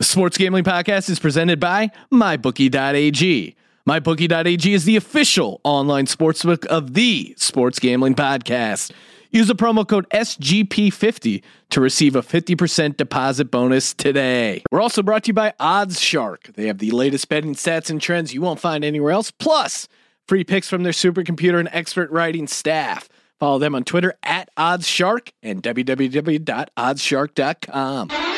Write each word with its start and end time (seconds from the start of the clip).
The 0.00 0.06
Sports 0.06 0.36
Gambling 0.38 0.64
Podcast 0.64 1.10
is 1.10 1.18
presented 1.18 1.60
by 1.60 1.90
MyBookie.ag. 2.10 3.54
MyBookie.ag 3.86 4.72
is 4.72 4.86
the 4.86 4.96
official 4.96 5.60
online 5.62 6.06
sportsbook 6.06 6.64
of 6.68 6.94
the 6.94 7.34
Sports 7.36 7.78
Gambling 7.78 8.14
Podcast. 8.14 8.92
Use 9.30 9.48
the 9.48 9.54
promo 9.54 9.86
code 9.86 10.08
SGP50 10.08 11.42
to 11.68 11.80
receive 11.82 12.16
a 12.16 12.22
50% 12.22 12.96
deposit 12.96 13.50
bonus 13.50 13.92
today. 13.92 14.62
We're 14.70 14.80
also 14.80 15.02
brought 15.02 15.24
to 15.24 15.28
you 15.28 15.34
by 15.34 15.52
Odds 15.60 16.00
Shark. 16.00 16.48
They 16.54 16.68
have 16.68 16.78
the 16.78 16.92
latest 16.92 17.28
betting 17.28 17.54
stats 17.54 17.90
and 17.90 18.00
trends 18.00 18.32
you 18.32 18.40
won't 18.40 18.58
find 18.58 18.86
anywhere 18.86 19.12
else, 19.12 19.30
plus 19.30 19.86
free 20.26 20.44
picks 20.44 20.70
from 20.70 20.82
their 20.82 20.94
supercomputer 20.94 21.60
and 21.60 21.68
expert 21.72 22.10
writing 22.10 22.46
staff. 22.46 23.06
Follow 23.38 23.58
them 23.58 23.74
on 23.74 23.84
Twitter 23.84 24.14
at 24.22 24.48
OddsShark 24.56 25.32
and 25.42 25.62
www.oddsshark.com. 25.62 28.29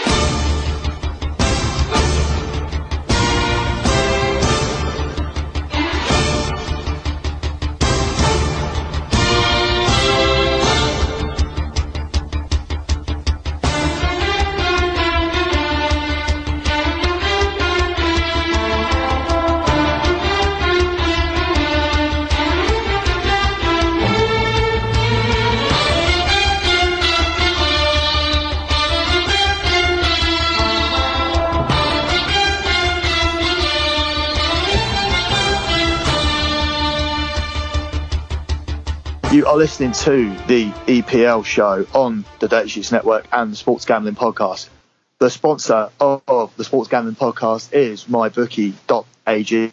are 39.53 39.59
listening 39.59 39.93
to 39.93 40.31
the 40.47 40.71
EPL 40.87 41.45
show 41.45 41.87
on 41.93 42.25
the 42.41 42.49
Dirty 42.49 42.71
Sheets 42.71 42.91
Network 42.91 43.27
and 43.31 43.53
the 43.53 43.57
Sports 43.57 43.85
Gambling 43.85 44.15
Podcast. 44.15 44.71
The 45.19 45.29
sponsor 45.29 45.91
of, 46.01 46.23
of 46.27 46.57
the 46.57 46.65
Sports 46.65 46.89
Gambling 46.89 47.17
Podcast 47.17 47.75
is 47.75 48.05
mybookie.ag. 48.05 49.73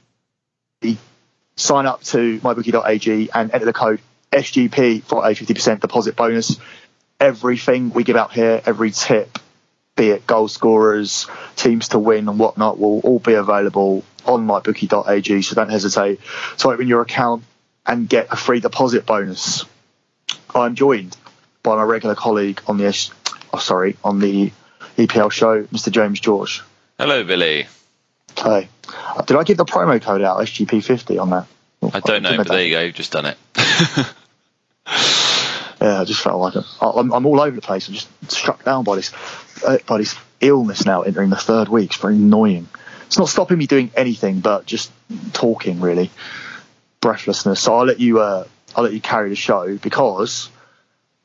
Sign 1.55 1.85
up 1.85 2.03
to 2.03 2.39
mybookie.ag 2.41 3.29
and 3.33 3.53
enter 3.53 3.65
the 3.65 3.71
code 3.71 4.01
SGP 4.33 5.03
for 5.03 5.25
a 5.25 5.29
50% 5.29 5.79
deposit 5.79 6.17
bonus. 6.17 6.57
Everything 7.17 7.91
we 7.91 8.03
give 8.03 8.17
out 8.17 8.33
here, 8.33 8.61
every 8.65 8.91
tip, 8.91 9.39
be 9.95 10.09
it 10.09 10.27
goal 10.27 10.49
scorers, 10.49 11.25
teams 11.55 11.87
to 11.89 11.99
win, 11.99 12.27
and 12.27 12.37
whatnot, 12.37 12.77
will 12.77 12.99
all 12.99 13.19
be 13.19 13.33
available 13.33 14.03
on 14.25 14.45
mybookie.ag. 14.45 15.41
So 15.41 15.55
don't 15.55 15.71
hesitate 15.71 16.19
to 16.57 16.67
open 16.67 16.89
your 16.89 16.99
account 16.99 17.45
and 17.89 18.07
get 18.07 18.27
a 18.31 18.35
free 18.35 18.59
deposit 18.59 19.05
bonus. 19.05 19.65
I'm 20.53 20.75
joined 20.75 21.17
by 21.63 21.75
my 21.75 21.83
regular 21.83 22.15
colleague 22.15 22.61
on 22.67 22.77
the 22.77 23.11
oh, 23.51 23.57
sorry 23.57 23.97
on 24.03 24.19
the 24.19 24.51
EPL 24.97 25.31
show, 25.31 25.63
Mr. 25.63 25.91
James 25.91 26.19
George. 26.19 26.61
Hello, 26.97 27.23
Billy. 27.23 27.67
Hey, 28.37 28.69
did 29.25 29.37
I 29.37 29.43
give 29.43 29.57
the 29.57 29.65
promo 29.65 30.01
code 30.01 30.21
out 30.21 30.37
SGP50 30.37 31.19
on 31.19 31.29
that? 31.31 31.47
I 31.81 31.99
don't 31.99 32.23
know, 32.23 32.29
think 32.29 32.43
but 32.43 32.47
there 32.49 32.63
you 32.63 32.71
go. 32.71 32.81
You've 32.81 32.95
just 32.95 33.11
done 33.11 33.25
it. 33.25 33.37
Yeah, 35.81 36.01
I 36.01 36.03
just 36.03 36.21
felt 36.21 36.41
like 36.41 36.55
it. 36.57 36.65
I'm, 36.81 37.13
I'm 37.13 37.25
all 37.25 37.39
over 37.39 37.55
the 37.55 37.61
place. 37.61 37.87
I'm 37.87 37.93
just 37.93 38.09
struck 38.29 38.65
down 38.65 38.83
by 38.83 38.97
this 38.97 39.13
uh, 39.65 39.77
by 39.87 39.99
this 39.99 40.13
illness 40.41 40.85
now 40.85 41.03
entering 41.03 41.29
the 41.29 41.37
third 41.37 41.69
week. 41.69 41.91
It's 41.91 42.01
very 42.01 42.15
annoying. 42.15 42.67
It's 43.05 43.17
not 43.17 43.29
stopping 43.29 43.57
me 43.57 43.65
doing 43.65 43.89
anything, 43.95 44.41
but 44.41 44.65
just 44.65 44.91
talking 45.31 45.79
really, 45.79 46.11
breathlessness. 47.01 47.61
So 47.61 47.75
I'll 47.75 47.85
let 47.85 47.99
you 47.99 48.19
uh, 48.19 48.45
I'll 48.75 48.83
let 48.83 48.93
you 48.93 49.01
carry 49.01 49.29
the 49.29 49.35
show 49.35 49.77
because 49.77 50.49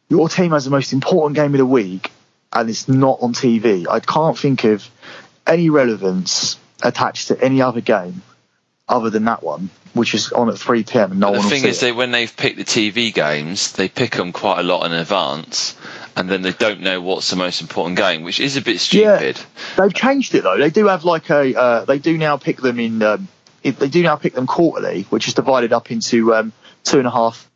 your 0.09 0.29
team 0.29 0.53
has 0.53 0.65
the 0.65 0.71
most 0.71 0.93
important 0.93 1.37
game 1.37 1.55
of 1.55 1.59
the 1.59 1.67
week, 1.67 2.11
and 2.53 2.69
it's 2.69 2.89
not 2.89 3.19
on 3.21 3.33
TV. 3.35 3.87
I 3.89 4.01
can't 4.01 4.39
think 4.39 4.65
of 4.65 4.89
any 5.47 5.71
relevance 5.71 6.59
attached 6.83 7.29
to 7.29 7.41
any 7.43 7.63
other 7.63 7.81
game 7.81 8.23
other 8.89 9.09
than 9.09 9.25
that 9.25 9.43
one, 9.43 9.71
which 9.95 10.15
is 10.15 10.31
on 10.33 10.51
at 10.51 10.59
3 10.59 10.85
p.m. 10.85 11.13
and 11.13 11.21
no 11.21 11.29
the 11.29 11.33
one 11.33 11.43
will 11.43 11.51
thing 11.51 11.63
see 11.63 11.69
is, 11.69 11.79
it. 11.79 11.87
they 11.87 11.93
when 11.93 12.11
they've 12.11 12.37
picked 12.37 12.59
the 12.59 12.65
TV 12.65 13.13
games, 13.13 13.73
they 13.73 13.89
pick 13.89 14.13
them 14.13 14.33
quite 14.33 14.61
a 14.61 14.63
lot 14.63 14.85
in 14.85 14.93
advance, 14.93 15.77
and 16.17 16.29
then 16.29 16.43
they 16.43 16.53
don't 16.53 16.81
know 16.81 17.01
what's 17.01 17.31
the 17.31 17.37
most 17.37 17.63
important 17.63 17.97
game, 17.97 18.23
which 18.23 18.41
is 18.41 18.57
a 18.57 18.63
bit 18.63 18.81
stupid. 18.81 19.41
They've 19.77 19.95
changed 19.95 20.35
it 20.35 20.43
though. 20.43 20.59
They 20.59 20.71
do 20.71 20.87
have 20.87 21.05
like 21.05 21.31
a. 21.31 21.59
Uh, 21.59 21.85
they 21.85 21.99
do 21.99 22.19
now 22.19 22.37
pick 22.37 22.61
them 22.61 22.79
in. 22.79 23.03
Um, 23.03 23.29
it, 23.65 23.79
they 23.79 23.89
do 23.89 24.03
now 24.03 24.15
pick 24.17 24.35
them 24.35 24.47
quarterly, 24.47 25.03
which 25.11 25.27
is 25.27 25.35
divided 25.35 25.73
up 25.73 25.91
into 25.91 26.33
um, 26.35 26.53
two 26.85 26.99
and 26.99 27.07
a 27.09 27.11
half, 27.11 27.51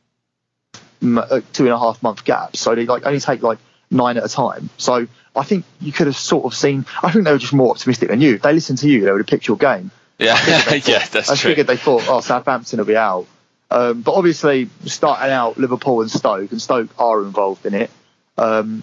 uh, 1.04 1.40
two 1.52 1.64
and 1.64 1.72
a 1.72 1.78
half 1.78 2.02
month 2.02 2.24
gaps. 2.24 2.60
So 2.60 2.74
they 2.74 2.86
like 2.86 3.06
only 3.06 3.20
take 3.20 3.42
like 3.42 3.58
nine 3.90 4.16
at 4.16 4.24
a 4.24 4.28
time. 4.28 4.70
So 4.76 5.06
I 5.36 5.42
think 5.44 5.64
you 5.80 5.92
could 5.92 6.06
have 6.08 6.16
sort 6.16 6.44
of 6.44 6.54
seen. 6.54 6.86
I 7.02 7.12
think 7.12 7.24
they 7.24 7.32
were 7.32 7.38
just 7.38 7.52
more 7.52 7.70
optimistic 7.70 8.08
than 8.08 8.20
you. 8.20 8.34
If 8.34 8.42
they 8.42 8.52
listened 8.52 8.78
to 8.78 8.88
you, 8.88 9.04
they 9.04 9.12
would 9.12 9.20
have 9.20 9.26
picked 9.26 9.46
your 9.46 9.56
game. 9.56 9.90
Yeah, 10.18 10.36
thought- 10.36 10.88
yeah, 10.88 11.06
that's 11.06 11.30
I 11.30 11.36
true. 11.36 11.50
figured 11.52 11.66
they 11.68 11.76
thought, 11.76 12.04
oh, 12.08 12.20
Southampton 12.20 12.78
will 12.78 12.86
be 12.86 12.96
out. 12.96 13.26
Um, 13.70 14.00
but 14.00 14.14
obviously, 14.14 14.68
starting 14.86 15.30
out 15.30 15.58
Liverpool 15.58 16.00
and 16.00 16.10
Stoke, 16.10 16.50
and 16.50 16.60
Stoke 16.60 16.88
are 16.98 17.22
involved 17.22 17.66
in 17.66 17.74
it. 17.74 17.90
Um, 18.38 18.82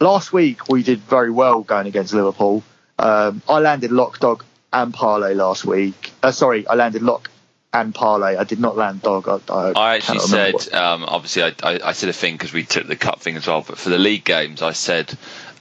last 0.00 0.32
week 0.32 0.68
we 0.68 0.82
did 0.82 0.98
very 1.00 1.30
well 1.30 1.62
going 1.62 1.86
against 1.86 2.12
Liverpool. 2.12 2.62
Um, 2.98 3.40
I 3.48 3.58
landed 3.60 3.90
lock, 3.92 4.18
dog, 4.20 4.44
and 4.72 4.92
parlay 4.92 5.34
last 5.34 5.64
week. 5.64 6.12
Uh, 6.22 6.32
sorry, 6.32 6.66
I 6.66 6.74
landed 6.74 7.02
lock 7.02 7.30
and 7.72 7.94
parlay. 7.94 8.36
I 8.36 8.44
did 8.44 8.60
not 8.60 8.76
land 8.76 9.02
dog. 9.02 9.28
I, 9.28 9.52
I, 9.52 9.72
I 9.72 9.94
actually 9.96 10.20
said, 10.20 10.72
um, 10.72 11.04
obviously, 11.04 11.42
I, 11.42 11.52
I, 11.62 11.80
I 11.84 11.92
said 11.92 12.08
a 12.08 12.12
thing 12.12 12.34
because 12.34 12.52
we 12.52 12.64
took 12.64 12.86
the 12.86 12.96
cup 12.96 13.20
thing 13.20 13.36
as 13.36 13.46
well. 13.46 13.62
But 13.66 13.78
for 13.78 13.90
the 13.90 13.98
league 13.98 14.24
games, 14.24 14.62
I 14.62 14.72
said 14.72 15.12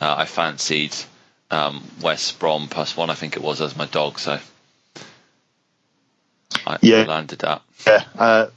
uh, 0.01 0.15
I 0.17 0.25
fancied 0.25 0.95
um, 1.51 1.83
West 2.01 2.39
Brom 2.39 2.67
plus 2.67 2.95
one. 2.95 3.09
I 3.09 3.15
think 3.15 3.35
it 3.35 3.41
was 3.41 3.61
as 3.61 3.75
my 3.75 3.85
dog. 3.85 4.19
So 4.19 4.39
I, 6.65 6.77
Yeah. 6.81 7.03
Landed 7.03 7.39
that. 7.39 7.61
Yeah, 7.85 8.03
uh, 8.17 8.47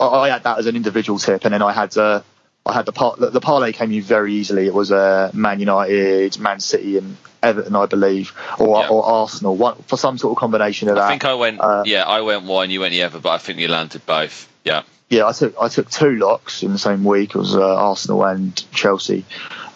I, 0.00 0.06
I 0.06 0.28
had 0.30 0.42
that 0.44 0.58
as 0.58 0.66
an 0.66 0.76
individual 0.76 1.18
tip, 1.18 1.44
and 1.44 1.54
then 1.54 1.62
I 1.62 1.72
had 1.72 1.96
uh, 1.96 2.22
I 2.66 2.72
had 2.72 2.86
the 2.86 2.92
par- 2.92 3.16
the, 3.18 3.30
the 3.30 3.40
parlay 3.40 3.72
came 3.72 3.92
in 3.92 4.02
very 4.02 4.32
easily. 4.34 4.66
It 4.66 4.72
was 4.74 4.90
uh, 4.90 5.30
Man 5.34 5.60
United, 5.60 6.38
Man 6.38 6.60
City, 6.60 6.96
and 6.96 7.16
Everton, 7.42 7.76
I 7.76 7.86
believe, 7.86 8.32
or 8.58 8.80
Yeah. 8.80 8.88
or 8.88 9.04
Arsenal, 9.04 9.54
one, 9.56 9.76
for 9.86 9.98
some 9.98 10.16
sort 10.16 10.32
of 10.32 10.38
combination 10.40 10.88
of 10.88 10.94
that. 10.94 11.04
I 11.04 11.08
think 11.10 11.24
I 11.26 11.34
went. 11.34 11.60
uh, 11.60 11.82
yeah, 11.84 12.04
I 12.04 12.22
went 12.22 12.44
one. 12.44 12.70
You 12.70 12.80
went 12.80 12.92
the 12.92 13.02
other, 13.02 13.18
but 13.18 13.30
I 13.30 13.38
think 13.38 13.58
you 13.58 13.68
landed 13.68 14.06
both. 14.06 14.48
Yeah. 14.64 14.82
yeah, 15.10 15.26
I 15.26 15.32
took 15.32 15.54
I 15.60 15.68
took 15.68 15.90
two 15.90 16.16
locks 16.16 16.62
in 16.62 16.72
the 16.72 16.78
same 16.78 17.04
week. 17.04 17.30
It 17.34 17.38
was 17.38 17.54
uh, 17.54 17.60
Arsenal 17.76 18.24
and 18.24 18.56
Chelsea. 18.72 19.26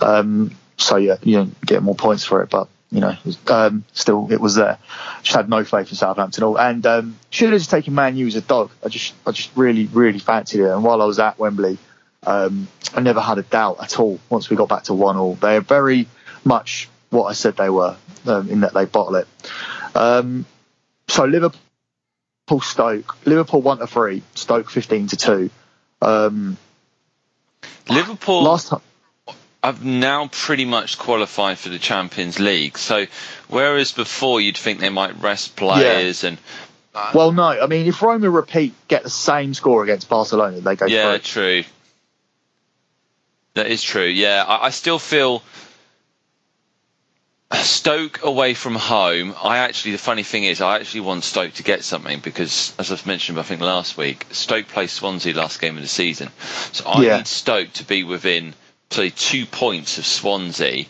Um, 0.00 0.52
so 0.78 0.96
yeah, 0.96 1.16
you 1.22 1.36
don't 1.36 1.60
get 1.66 1.82
more 1.82 1.94
points 1.94 2.24
for 2.24 2.42
it, 2.42 2.48
but 2.48 2.68
you 2.90 3.00
know, 3.00 3.14
um, 3.48 3.84
still 3.92 4.32
it 4.32 4.40
was 4.40 4.54
there. 4.54 4.78
Just 5.22 5.36
had 5.36 5.50
no 5.50 5.62
faith 5.62 5.90
in 5.90 5.96
Southampton, 5.96 6.42
all, 6.42 6.58
and 6.58 6.86
um, 6.86 7.18
should 7.28 7.50
have 7.52 7.60
just 7.60 7.68
taken 7.70 7.94
Man 7.94 8.16
U 8.16 8.26
as 8.26 8.34
a 8.34 8.40
dog. 8.40 8.70
I 8.82 8.88
just 8.88 9.12
I 9.26 9.32
just 9.32 9.50
really 9.56 9.84
really 9.86 10.20
fancied 10.20 10.60
it, 10.60 10.70
and 10.70 10.82
while 10.82 11.02
I 11.02 11.04
was 11.04 11.18
at 11.18 11.38
Wembley, 11.38 11.76
um, 12.24 12.68
I 12.94 13.00
never 13.00 13.20
had 13.20 13.38
a 13.38 13.42
doubt 13.42 13.78
at 13.82 13.98
all. 13.98 14.18
Once 14.28 14.50
we 14.50 14.56
got 14.56 14.68
back 14.68 14.84
to 14.84 14.94
one 14.94 15.16
all, 15.16 15.34
they 15.34 15.56
are 15.56 15.60
very 15.60 16.06
much 16.44 16.88
what 17.10 17.24
I 17.24 17.32
said 17.32 17.56
they 17.56 17.70
were 17.70 17.96
um, 18.26 18.48
in 18.50 18.60
that 18.60 18.74
they 18.74 18.84
bottle 18.84 19.16
it. 19.16 19.28
Um, 19.94 20.46
so 21.08 21.24
Liverpool. 21.24 21.60
Stoke. 22.62 23.14
Liverpool 23.26 23.60
one 23.60 23.76
to 23.78 23.86
three. 23.86 24.22
Stoke 24.34 24.70
fifteen 24.70 25.06
to 25.08 25.16
two. 25.18 25.50
Um, 26.00 26.56
Liverpool. 27.90 28.42
last 28.42 28.68
time, 28.68 28.80
I've 29.62 29.84
now 29.84 30.28
pretty 30.32 30.64
much 30.64 30.98
qualified 30.98 31.58
for 31.58 31.68
the 31.68 31.78
Champions 31.78 32.40
League. 32.40 32.78
So, 32.78 33.04
whereas 33.48 33.92
before 33.92 34.40
you'd 34.40 34.56
think 34.56 34.80
they 34.80 34.88
might 34.88 35.20
rest 35.20 35.56
players 35.56 36.24
and 36.24 36.38
well, 37.14 37.32
no. 37.32 37.44
I 37.44 37.66
mean, 37.66 37.86
if 37.86 38.00
Roma 38.02 38.30
repeat, 38.30 38.74
get 38.88 39.02
the 39.02 39.10
same 39.10 39.54
score 39.54 39.82
against 39.84 40.08
Barcelona, 40.08 40.60
they 40.60 40.74
go 40.74 40.86
yeah, 40.86 41.18
through. 41.18 41.18
true. 41.18 41.64
That 43.58 43.66
is 43.66 43.82
true. 43.82 44.06
Yeah, 44.06 44.44
I, 44.46 44.66
I 44.66 44.70
still 44.70 45.00
feel 45.00 45.42
Stoke 47.52 48.22
away 48.22 48.54
from 48.54 48.76
home. 48.76 49.34
I 49.42 49.58
actually, 49.58 49.90
the 49.92 49.98
funny 49.98 50.22
thing 50.22 50.44
is, 50.44 50.60
I 50.60 50.76
actually 50.76 51.00
want 51.00 51.24
Stoke 51.24 51.54
to 51.54 51.64
get 51.64 51.82
something 51.82 52.20
because, 52.20 52.72
as 52.78 52.92
I've 52.92 53.04
mentioned, 53.04 53.36
I 53.36 53.42
think 53.42 53.60
last 53.60 53.96
week, 53.96 54.26
Stoke 54.30 54.68
played 54.68 54.90
Swansea 54.90 55.34
last 55.34 55.60
game 55.60 55.74
of 55.74 55.82
the 55.82 55.88
season, 55.88 56.28
so 56.70 56.88
I 56.88 57.02
Yeah. 57.02 57.16
need 57.16 57.26
Stoke 57.26 57.72
to 57.72 57.84
be 57.84 58.04
within 58.04 58.54
say 58.92 59.10
two 59.10 59.44
points 59.44 59.98
of 59.98 60.06
Swansea, 60.06 60.84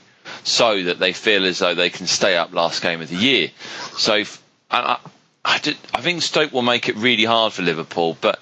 so 0.44 0.82
that 0.82 0.99
they 0.99 1.14
feel 1.14 1.47
as 1.47 1.61
though 1.61 1.75
they 1.75 1.88
can 1.88 2.06
stay 2.06 2.37
up 2.37 2.53
last 2.53 2.82
game 2.82 3.00
of 3.00 3.09
the 3.09 3.17
year. 3.17 3.50
So, 3.97 4.17
if- 4.17 4.43
and 4.71 4.85
I, 4.87 4.99
I, 5.43 5.59
did, 5.59 5.79
I 5.94 6.03
think 6.03 6.21
Stoke 6.21 6.53
will 6.53 6.61
make 6.61 6.91
it 6.91 6.97
really 6.97 7.25
hard 7.25 7.55
for 7.55 7.62
Liverpool, 7.62 8.19
but 8.21 8.38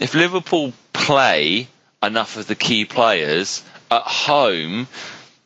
if 0.00 0.14
Liverpool 0.14 0.72
play 0.92 1.68
enough 2.02 2.36
of 2.36 2.46
the 2.46 2.54
key 2.54 2.84
players 2.84 3.62
at 3.90 4.02
home, 4.02 4.88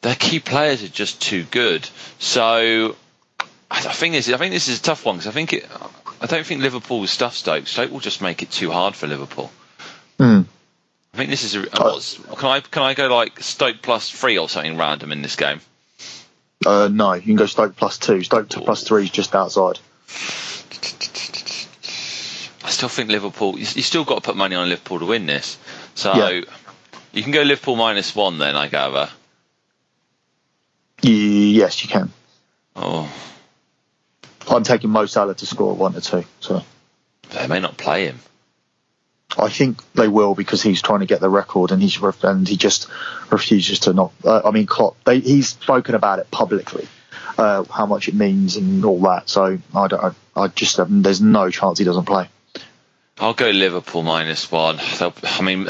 their 0.03 0.15
key 0.15 0.41
players 0.41 0.83
are 0.83 0.89
just 0.89 1.21
too 1.21 1.45
good. 1.45 1.89
So 2.19 2.97
I 3.71 3.81
think 3.81 4.15
this. 4.15 4.29
I 4.29 4.37
think 4.37 4.53
this 4.53 4.69
is 4.69 4.79
a 4.79 4.83
tough 4.83 5.05
one 5.05 5.17
because 5.17 5.27
I 5.27 5.33
think 5.33 5.53
it. 5.53 5.67
I 6.21 6.27
don't 6.27 6.47
think 6.47 6.63
Liverpool 6.63 7.01
will 7.01 7.07
stuff 7.07 7.35
Stoke. 7.35 7.67
Stoke 7.67 7.91
will 7.91 8.01
just 8.01 8.23
make 8.23 8.43
it 8.43 8.51
too 8.51 8.71
hard 8.71 8.95
for 8.95 9.07
Liverpool. 9.07 9.51
Mm. 10.19 10.47
I 11.13 11.17
think 11.17 11.31
this 11.31 11.45
is 11.45 11.55
a. 11.57 11.63
What's, 11.63 12.19
can 12.19 12.49
I 12.49 12.61
can 12.61 12.83
I 12.83 12.95
go 12.95 13.09
like 13.15 13.41
Stoke 13.41 13.83
plus 13.83 14.11
three 14.11 14.39
or 14.39 14.49
something 14.49 14.77
random 14.77 15.13
in 15.13 15.23
this 15.23 15.37
game? 15.37 15.61
Uh, 16.65 16.89
no, 16.91 17.15
you 17.15 17.23
can 17.23 17.37
go 17.37 17.47
Stoke 17.47 17.77
plus 17.77 17.99
two. 17.99 18.23
Stoke 18.23 18.49
to 18.51 18.61
plus 18.61 18.85
three 18.85 19.05
is 19.05 19.11
just 19.11 19.35
outside. 19.35 19.79
I 22.65 22.71
still 22.71 22.89
think 22.89 23.11
Liverpool. 23.11 23.59
You, 23.59 23.67
you 23.75 23.83
still 23.83 24.05
got 24.05 24.17
to 24.17 24.21
put 24.21 24.37
money 24.37 24.55
on 24.55 24.69
Liverpool 24.69 25.01
to 25.01 25.07
win 25.07 25.27
this. 25.27 25.59
So 25.95 26.13
Yeah. 26.15 26.41
you 27.13 27.23
can 27.23 27.33
go 27.33 27.43
Liverpool 27.43 27.77
minus 27.77 28.15
one 28.15 28.39
then. 28.39 28.57
I 28.57 28.69
gather. 28.69 29.09
Ye- 31.03 31.53
yes, 31.53 31.83
you 31.83 31.89
can. 31.89 32.11
Oh, 32.77 33.11
I'm 34.51 34.65
taking 34.65 34.91
Mo 34.91 35.07
Salah 35.07 35.35
to 35.35 35.47
score 35.47 35.75
one 35.75 35.93
to 35.95 36.01
two. 36.01 36.25
So 36.41 36.63
they 37.31 37.47
may 37.47 37.61
not 37.61 37.77
play 37.77 38.07
him. 38.07 38.19
I 39.37 39.49
think 39.49 39.83
they 39.95 40.07
will 40.07 40.35
because 40.35 40.63
he's 40.63 40.81
trying 40.83 41.01
to 41.01 41.07
get 41.07 41.21
the 41.21 41.29
record 41.29 41.73
and 41.73 41.83
he's 41.83 42.01
ref- 42.01 42.23
and 42.25 42.47
he 42.47 42.57
just 42.57 42.89
refuses 43.31 43.81
to 43.81 43.93
not. 43.93 44.13
Uh, 44.25 44.43
I 44.45 44.51
mean, 44.53 44.67
Klopp. 44.67 44.97
They, 45.05 45.19
he's 45.21 45.49
spoken 45.49 45.95
about 45.97 46.21
it 46.21 46.31
publicly, 46.31 46.87
uh, 47.37 47.65
how 47.65 47.87
much 47.87 48.09
it 48.09 48.15
means 48.15 48.57
and 48.57 48.85
all 48.85 49.01
that. 49.03 49.29
So 49.29 49.59
I 49.75 49.89
don't. 49.89 50.05
I, 50.05 50.41
I 50.41 50.49
just 50.49 50.79
um, 50.79 51.03
there's 51.03 51.21
no 51.21 51.51
chance 51.51 51.79
he 51.79 51.85
doesn't 51.85 52.05
play. 52.05 52.29
I'll 53.19 53.35
go 53.35 53.51
Liverpool 53.51 54.03
minus 54.03 54.51
one. 54.51 54.79
They'll, 54.99 55.15
I 55.23 55.43
mean, 55.43 55.69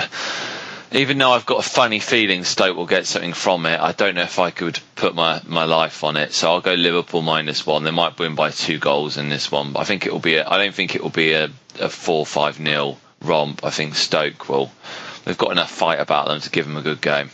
even 0.93 1.19
though 1.19 1.33
I've 1.33 1.45
got 1.45 1.59
a 1.59 1.69
funny 1.69 1.99
feeling 1.99 2.45
Stoke 2.45 2.77
will 2.77 2.87
get 2.87 3.07
something 3.07 3.35
from 3.35 3.67
it, 3.67 3.79
I 3.79 3.93
don't 3.93 4.15
know 4.15 4.23
if 4.23 4.39
I 4.39 4.51
could 4.51 4.79
put 4.95 5.15
my, 5.15 5.43
my 5.47 5.65
life 5.65 6.05
on 6.05 6.17
it. 6.17 6.33
So 6.33 6.51
I'll 6.51 6.61
go 6.61 6.75
Liverpool 6.75 7.21
minus 7.21 7.67
one. 7.67 7.85
They 7.85 7.91
might 7.91 8.19
win 8.19 8.35
by 8.35 8.51
two 8.51 8.79
goals 8.79 9.19
in 9.19 9.29
this 9.29 9.51
one, 9.53 9.73
but 9.73 9.81
I 9.81 9.85
think 9.85 10.07
it 10.07 10.13
will 10.13 10.21
be. 10.21 10.37
A, 10.37 10.49
I 10.49 10.57
don't 10.57 10.75
think 10.75 10.95
it 10.95 11.03
will 11.03 11.11
be 11.11 11.33
a, 11.33 11.51
a 11.81 11.89
four 11.89 12.25
five 12.25 12.61
nil 12.61 12.99
romp. 13.21 13.65
I 13.65 13.71
think 13.71 13.95
Stoke 13.95 14.49
will. 14.49 14.71
They've 15.25 15.39
got 15.39 15.53
enough 15.53 15.71
fight 15.71 16.01
about 16.01 16.29
them 16.29 16.41
to 16.41 16.51
give 16.51 16.67
them 16.67 16.77
a 16.77 16.83
good 16.83 17.01
game. 17.01 17.31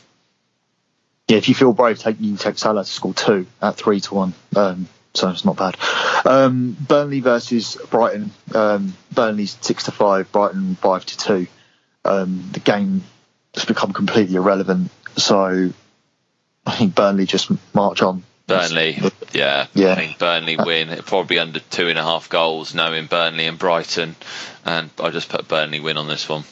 Yeah, 1.29 1.37
if 1.37 1.49
you 1.49 1.55
feel 1.55 1.73
brave, 1.73 2.01
take 2.01 2.17
you 2.19 2.37
take 2.37 2.59
Salah 2.59 2.85
to 2.85 2.91
score 2.91 3.15
two 3.15 3.47
at 3.63 3.77
three 3.77 4.01
to 4.01 4.15
one. 4.15 4.35
Um, 4.57 4.89
so 5.15 5.29
it's 5.31 5.45
not 5.45 5.57
bad. 5.57 5.77
Um, 6.25 6.77
Burnley 6.81 7.21
versus 7.21 7.77
Brighton. 7.91 8.31
Um, 8.55 8.95
Burnley's 9.13 9.57
six 9.61 9.85
to 9.85 9.93
five, 9.93 10.31
Brighton 10.33 10.77
five 10.77 11.05
to 11.07 11.17
two. 11.17 11.47
Um, 12.05 12.49
the 12.53 12.61
game 12.61 13.03
has 13.55 13.65
become 13.65 13.93
completely 13.93 14.37
irrelevant. 14.37 14.91
So 15.17 15.71
I 16.67 16.77
think 16.77 16.95
Burnley 16.95 17.27
just 17.27 17.51
march 17.75 18.03
on. 18.03 18.23
Burnley, 18.47 18.99
yeah, 19.33 19.67
Yeah. 19.75 19.93
I 19.93 19.95
think 19.95 20.19
Burnley 20.19 20.57
win. 20.57 21.03
Probably 21.05 21.39
under 21.39 21.61
two 21.61 21.89
and 21.89 21.99
a 21.99 22.03
half 22.03 22.29
goals, 22.29 22.75
knowing 22.75 23.07
Burnley 23.07 23.47
and 23.47 23.59
Brighton, 23.59 24.17
and 24.65 24.91
I 24.99 25.11
just 25.11 25.29
put 25.29 25.47
Burnley 25.47 25.79
win 25.79 25.97
on 25.97 26.09
this 26.09 26.29
one. 26.29 26.43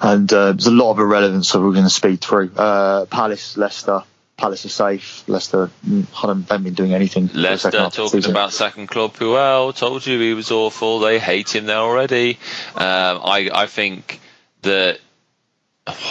And 0.00 0.30
uh, 0.32 0.52
there's 0.52 0.66
a 0.66 0.72
lot 0.72 0.90
of 0.90 0.98
irrelevance, 0.98 1.48
so 1.48 1.60
we're 1.60 1.72
going 1.72 1.84
to 1.84 1.90
speed 1.90 2.20
through. 2.20 2.50
Uh, 2.56 3.06
Palace, 3.06 3.56
Leicester. 3.56 4.02
Palace 4.36 4.64
are 4.64 4.68
safe. 4.68 5.28
Leicester 5.28 5.70
mm, 5.86 6.06
haven't 6.12 6.48
haven't 6.48 6.64
been 6.64 6.74
doing 6.74 6.92
anything. 6.92 7.30
Leicester 7.32 7.70
second 7.70 7.80
half 7.80 7.98
of 7.98 8.10
the 8.10 8.20
talking 8.20 8.30
about 8.30 8.52
second 8.52 8.88
club 8.88 9.14
Puel. 9.14 9.76
Told 9.76 10.06
you 10.06 10.18
he 10.18 10.34
was 10.34 10.50
awful. 10.50 10.98
They 10.98 11.18
hate 11.20 11.54
him 11.54 11.66
there 11.66 11.78
already. 11.78 12.38
Um, 12.74 13.20
I 13.24 13.50
I 13.54 13.66
think 13.66 14.20
that 14.62 14.98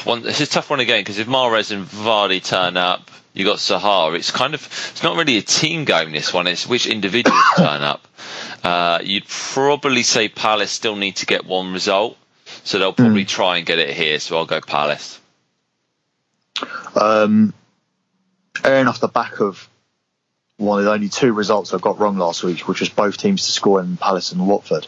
one. 0.05 0.25
It's 0.25 0.39
a 0.39 0.47
tough 0.47 0.69
one 0.69 0.79
again 0.79 1.01
because 1.01 1.17
if 1.17 1.27
Mahrez 1.27 1.71
and 1.71 1.85
Vardy 1.85 2.41
turn 2.43 2.77
up, 2.77 3.11
you 3.33 3.43
got 3.43 3.57
Sahar. 3.57 4.15
It's 4.15 4.31
kind 4.31 4.53
of 4.53 4.65
it's 4.91 5.03
not 5.03 5.17
really 5.17 5.37
a 5.37 5.41
team 5.41 5.83
game. 5.83 6.11
This 6.11 6.33
one. 6.33 6.47
It's 6.47 6.65
which 6.65 6.87
individuals 6.87 7.43
turn 7.57 7.81
up. 7.81 8.07
Uh, 8.63 8.99
you'd 9.03 9.27
probably 9.27 10.03
say 10.03 10.29
Palace 10.29 10.71
still 10.71 10.95
need 10.95 11.17
to 11.17 11.25
get 11.25 11.45
one 11.45 11.73
result, 11.73 12.17
so 12.63 12.79
they'll 12.79 12.93
probably 12.93 13.25
try 13.25 13.57
and 13.57 13.65
get 13.65 13.79
it 13.79 13.89
here. 13.89 14.19
So 14.19 14.37
I'll 14.37 14.45
go 14.45 14.61
Palace. 14.61 15.19
Um, 16.95 17.53
airing 18.63 18.87
off 18.87 18.99
the 18.99 19.07
back 19.07 19.39
of 19.39 19.67
one 20.57 20.79
of 20.79 20.85
the 20.85 20.91
only 20.91 21.09
two 21.09 21.33
results 21.33 21.73
I 21.73 21.77
got 21.77 21.99
wrong 21.99 22.17
last 22.17 22.43
week, 22.43 22.67
which 22.67 22.79
was 22.79 22.89
both 22.89 23.17
teams 23.17 23.45
to 23.45 23.51
score 23.51 23.81
in 23.81 23.97
Palace 23.97 24.31
and 24.31 24.47
Watford. 24.47 24.87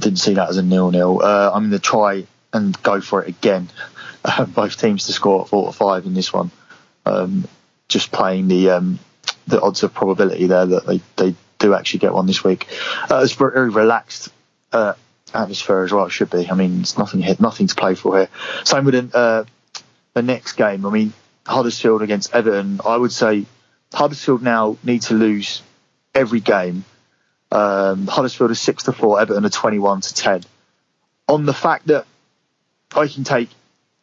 Didn't 0.00 0.18
see 0.18 0.34
that 0.34 0.48
as 0.48 0.56
a 0.56 0.62
nil-nil. 0.62 1.22
Uh, 1.22 1.50
I'm 1.52 1.62
going 1.62 1.72
to 1.72 1.78
try 1.78 2.26
and 2.52 2.80
go 2.82 3.00
for 3.00 3.22
it 3.22 3.28
again. 3.28 3.68
Uh, 4.24 4.44
both 4.44 4.78
teams 4.80 5.06
to 5.06 5.12
score 5.12 5.42
at 5.42 5.48
four 5.48 5.64
or 5.64 5.72
five 5.72 6.04
in 6.04 6.12
this 6.12 6.32
one. 6.32 6.50
Um, 7.06 7.46
just 7.86 8.10
playing 8.10 8.48
the 8.48 8.70
um, 8.70 8.98
the 9.46 9.60
odds 9.60 9.84
of 9.84 9.94
probability 9.94 10.48
there 10.48 10.66
that 10.66 10.86
they, 10.86 11.00
they 11.14 11.34
do 11.58 11.72
actually 11.72 12.00
get 12.00 12.12
one 12.12 12.26
this 12.26 12.42
week. 12.42 12.66
Uh, 13.08 13.20
it's 13.22 13.34
very 13.34 13.70
relaxed 13.70 14.30
uh, 14.72 14.94
atmosphere 15.32 15.84
as 15.84 15.92
well. 15.92 16.06
It 16.06 16.10
should 16.10 16.30
be. 16.30 16.50
I 16.50 16.54
mean, 16.54 16.80
it's 16.80 16.98
nothing 16.98 17.24
nothing 17.38 17.68
to 17.68 17.74
play 17.76 17.94
for 17.94 18.18
here. 18.18 18.28
Same 18.64 18.84
with 18.84 19.10
the, 19.12 19.16
uh, 19.16 19.44
the 20.14 20.22
next 20.22 20.54
game. 20.54 20.84
I 20.84 20.90
mean, 20.90 21.12
Huddersfield 21.48 22.02
against 22.02 22.34
Everton. 22.34 22.80
I 22.84 22.96
would 22.96 23.12
say 23.12 23.46
Huddersfield 23.92 24.42
now 24.42 24.76
need 24.84 25.02
to 25.02 25.14
lose 25.14 25.62
every 26.14 26.40
game. 26.40 26.84
Um, 27.50 28.06
Huddersfield 28.06 28.50
is 28.50 28.60
six 28.60 28.84
to 28.84 28.92
four. 28.92 29.20
Everton 29.20 29.44
are 29.44 29.50
twenty-one 29.50 30.02
to 30.02 30.14
ten. 30.14 30.42
On 31.28 31.46
the 31.46 31.54
fact 31.54 31.86
that 31.88 32.06
I 32.94 33.06
can 33.08 33.24
take 33.24 33.48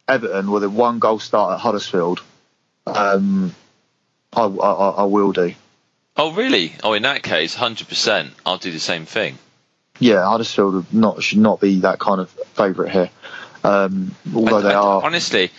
Everton 0.08 0.50
with 0.52 0.64
a 0.64 0.70
one-goal 0.70 1.20
start 1.20 1.54
at 1.54 1.60
Huddersfield, 1.60 2.22
um, 2.88 3.54
I, 4.34 4.44
I, 4.44 4.90
I 4.90 5.04
will 5.04 5.32
do. 5.32 5.54
Oh 6.18 6.34
really? 6.34 6.74
Oh, 6.84 6.94
in 6.94 7.04
that 7.04 7.24
case, 7.24 7.54
hundred 7.54 7.88
percent. 7.88 8.34
I'll 8.46 8.58
do 8.58 8.72
the 8.72 8.80
same 8.80 9.06
thing. 9.06 9.38
Yeah, 10.00 10.26
Huddersfield 10.28 10.92
not 10.94 11.22
should 11.24 11.40
not 11.40 11.60
be 11.62 11.82
that 11.82 12.00
kind 12.00 12.20
of 12.22 12.30
favourite 12.30 12.92
here. 12.92 13.10
Um, 13.64 14.16
although 14.34 14.58
I- 14.58 14.62
they 14.62 14.74
are. 14.74 15.02
honestly. 15.04 15.52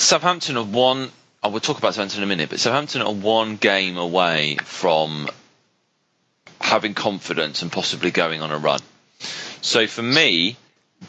Southampton 0.00 0.56
are 0.56 0.64
one. 0.64 1.10
I 1.42 1.48
oh, 1.48 1.50
will 1.50 1.60
talk 1.60 1.78
about 1.78 1.94
Southampton 1.94 2.18
in 2.18 2.24
a 2.24 2.26
minute, 2.26 2.50
but 2.50 2.60
Southampton 2.60 3.02
are 3.02 3.12
one 3.12 3.56
game 3.56 3.96
away 3.96 4.56
from 4.62 5.28
having 6.60 6.94
confidence 6.94 7.62
and 7.62 7.72
possibly 7.72 8.10
going 8.10 8.42
on 8.42 8.50
a 8.50 8.58
run. 8.58 8.80
So 9.62 9.86
for 9.86 10.02
me, 10.02 10.56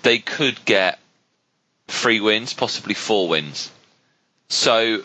they 0.04 0.20
could 0.20 0.64
get 0.66 1.00
three 1.88 2.22
wins, 2.22 2.54
possibly 2.54 2.94
four 2.94 3.28
wins. 3.28 3.72
So 4.50 5.02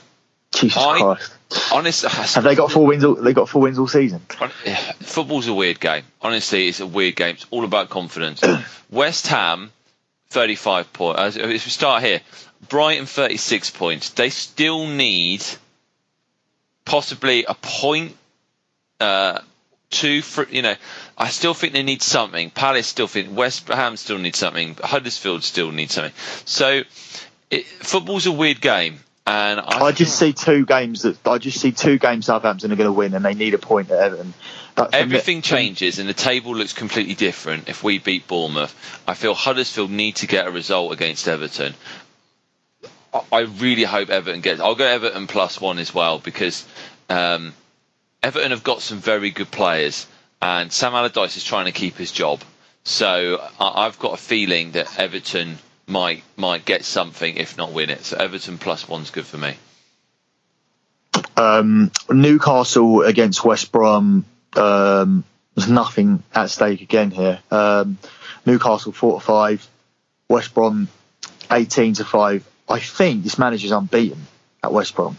Jesus 0.53 0.77
I- 0.77 1.01
Christ! 1.01 1.33
honestly, 1.73 2.09
Have 2.13 2.45
they 2.45 2.55
got 2.55 2.73
four 2.73 2.87
wins? 2.87 3.05
All, 3.05 3.15
they 3.15 3.33
got 3.33 3.49
four 3.49 3.63
wins 3.63 3.79
all 3.79 3.89
season. 3.89 4.21
Football's 5.01 5.49
a 5.49 5.55
weird 5.55 5.81
game. 5.81 6.05
Honestly, 6.21 6.69
it's 6.69 6.81
a 6.81 6.87
weird 6.87 7.17
game. 7.17 7.35
It's 7.35 7.47
all 7.51 7.65
about 7.65 7.91
confidence. 7.91 8.43
West 8.91 9.27
Ham, 9.29 9.71
35 10.31 10.93
points. 10.93 11.21
Uh, 11.21 11.41
if 11.41 11.65
we 11.65 11.71
start 11.71 12.03
here, 12.03 12.21
Brighton, 12.69 13.07
36 13.07 13.71
points. 13.71 14.11
They 14.11 14.31
still 14.31 14.87
need 14.87 15.45
possibly 16.85 17.45
a 17.45 17.55
point, 17.55 18.17
uh, 19.01 19.41
two 19.91 20.23
for, 20.23 20.47
you 20.49 20.63
know, 20.63 20.75
I 21.19 21.29
still 21.29 21.55
think 21.55 21.73
they 21.73 21.83
need 21.83 22.03
something. 22.03 22.51
Palace 22.51 22.87
still 22.87 23.07
think, 23.07 23.37
West 23.37 23.69
Ham 23.69 23.97
still 23.97 24.19
need 24.19 24.37
something. 24.37 24.77
Huddersfield 24.83 25.43
still 25.43 25.71
need 25.71 25.91
something. 25.91 26.13
So, 26.45 26.83
it, 27.51 27.67
football's 27.67 28.27
a 28.27 28.33
weird 28.33 28.61
game. 28.61 29.01
And 29.29 29.59
I, 29.59 29.87
I 29.87 29.93
just 29.93 30.17
see 30.17 30.33
two 30.33 30.65
games 30.65 31.03
that 31.03 31.27
I 31.27 31.39
just 31.39 31.61
see 31.61 31.73
two 31.73 31.99
games 31.99 32.27
Southampton 32.27 32.71
are 32.71 32.77
going 32.77 32.87
to 32.87 32.93
win, 32.93 33.13
and 33.13 33.25
they 33.25 33.35
need 33.35 33.55
a 33.55 33.59
point 33.59 33.91
at 33.91 33.99
Everton. 33.99 34.35
That, 34.77 34.93
for 34.93 34.97
me- 34.97 35.03
Everything 35.03 35.43
changes 35.43 35.99
and 35.99 36.09
the 36.09 36.15
table 36.15 36.55
looks 36.55 36.73
completely 36.73 37.15
different 37.15 37.69
if 37.69 37.83
we 37.83 37.99
beat 37.99 38.29
Bournemouth. 38.29 38.73
I 39.09 39.15
feel 39.15 39.35
Huddersfield 39.35 39.91
need 39.91 40.17
to 40.17 40.29
get 40.29 40.47
a 40.47 40.51
result 40.53 40.93
against 40.93 41.27
Everton. 41.27 41.75
I- 43.33 43.41
really 43.41 43.85
hope 43.85 44.11
Everton 44.11 44.41
gets. 44.41 44.61
I'll 44.61 44.75
go 44.75 44.87
Everton 44.87 45.27
plus 45.27 45.61
one 45.61 45.79
as 45.79 45.95
well 45.95 46.19
because 46.19 46.67
um, 47.09 47.53
Everton 48.23 48.51
have 48.51 48.63
got 48.65 48.83
some 48.83 48.99
very 48.99 49.31
good 49.31 49.51
players 49.51 50.07
and 50.43 50.73
Sam 50.73 50.95
Allardyce 50.95 51.37
is 51.37 51.45
trying 51.45 51.67
to 51.67 51.73
keep 51.73 51.97
his 51.97 52.13
job. 52.13 52.43
So 52.85 53.45
I've 53.59 53.99
got 53.99 54.15
a 54.15 54.17
feeling 54.17 54.73
that 54.73 54.99
Everton 54.99 55.59
might 55.89 56.23
might 56.37 56.65
get 56.65 56.85
something 56.85 57.37
if 57.37 57.57
not 57.57 57.73
win 57.73 57.91
it. 57.91 58.05
So 58.05 58.17
Everton 58.17 58.59
plus 58.59 58.89
one's 58.89 59.11
good 59.11 59.27
for 59.27 59.39
me. 59.39 59.55
Um, 61.37 61.91
Newcastle 62.11 63.03
against 63.03 63.45
West 63.45 63.73
Brom. 63.73 64.25
Um, 64.55 65.25
there's 65.55 65.69
nothing 65.69 66.23
at 66.35 66.51
stake 66.51 66.81
again 66.81 67.11
here. 67.11 67.41
Um, 67.51 67.99
Newcastle 68.45 68.93
four 68.93 69.21
to 69.21 69.27
five, 69.27 69.67
West 70.29 70.55
Brom 70.55 70.89
eighteen 71.51 71.95
to 71.95 72.05
five. 72.05 72.45
I 72.69 72.81
think 72.81 73.23
this 73.23 73.39
manager's 73.39 73.73
unbeaten 73.73 74.27
at 74.63 74.73
West 74.73 74.95
Brom. 74.95 75.17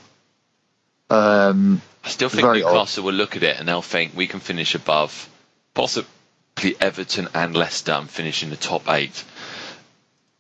Um, 1.10 1.82
I 2.04 2.10
still 2.10 2.30
think 2.30 2.44
Newcastle 2.44 3.04
will 3.06 3.14
look 3.14 3.36
at 3.36 3.44
it 3.44 3.60
and 3.60 3.68
they'll 3.68 3.82
think 3.82 4.16
we 4.16 4.28
can 4.28 4.40
finish 4.40 4.76
above, 4.76 5.30
possibly 5.74 6.76
Everton 6.82 7.30
and 7.34 7.56
Leicester 7.56 7.94
and 7.94 8.10
finish 8.10 8.44
in 8.44 8.50
the 8.50 8.58
top 8.58 8.90
eight. 8.90 9.24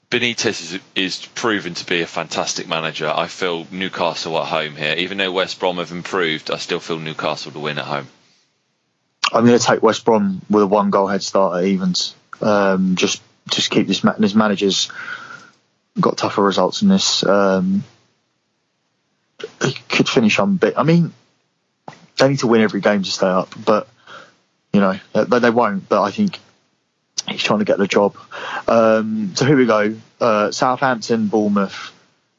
Benitez 0.09 0.61
is, 0.61 0.79
is 0.95 1.25
proven 1.35 1.73
to 1.73 1.85
be 1.85 2.01
a 2.01 2.07
fantastic 2.07 2.67
manager. 2.67 3.11
I 3.13 3.27
feel 3.27 3.67
Newcastle 3.71 4.37
at 4.39 4.47
home 4.47 4.75
here. 4.75 4.95
Even 4.97 5.17
though 5.17 5.31
West 5.31 5.59
Brom 5.59 5.77
have 5.77 5.91
improved, 5.91 6.49
I 6.49 6.57
still 6.57 6.79
feel 6.79 6.99
Newcastle 6.99 7.51
to 7.51 7.59
win 7.59 7.77
at 7.77 7.85
home. 7.85 8.07
I'm 9.33 9.45
going 9.45 9.59
to 9.59 9.65
take 9.65 9.83
West 9.83 10.05
Brom 10.05 10.41
with 10.49 10.63
a 10.63 10.67
one 10.67 10.89
goal 10.89 11.07
head 11.07 11.23
start 11.23 11.57
at 11.57 11.65
evens. 11.65 12.15
Um, 12.41 12.95
just 12.95 13.21
just 13.49 13.69
keep 13.69 13.87
this, 13.87 14.01
this 14.19 14.35
manager's 14.35 14.89
got 15.99 16.17
tougher 16.17 16.43
results 16.43 16.81
in 16.81 16.89
this. 16.89 17.23
Um, 17.23 17.83
could 19.89 20.09
finish 20.09 20.39
on 20.39 20.57
bit. 20.57 20.75
I 20.77 20.83
mean, 20.83 21.13
they 22.17 22.29
need 22.29 22.39
to 22.39 22.47
win 22.47 22.61
every 22.61 22.81
game 22.81 23.03
to 23.03 23.11
stay 23.11 23.27
up, 23.27 23.53
but 23.63 23.87
you 24.73 24.79
know 24.79 24.97
they, 25.13 25.39
they 25.39 25.49
won't. 25.49 25.87
But 25.87 26.03
I 26.03 26.11
think 26.11 26.39
he's 27.27 27.43
trying 27.43 27.59
to 27.59 27.65
get 27.65 27.77
the 27.77 27.87
job. 27.87 28.15
Um, 28.67 29.33
so 29.35 29.45
here 29.45 29.57
we 29.57 29.65
go: 29.65 29.95
uh, 30.19 30.51
Southampton, 30.51 31.27
Bournemouth. 31.27 31.93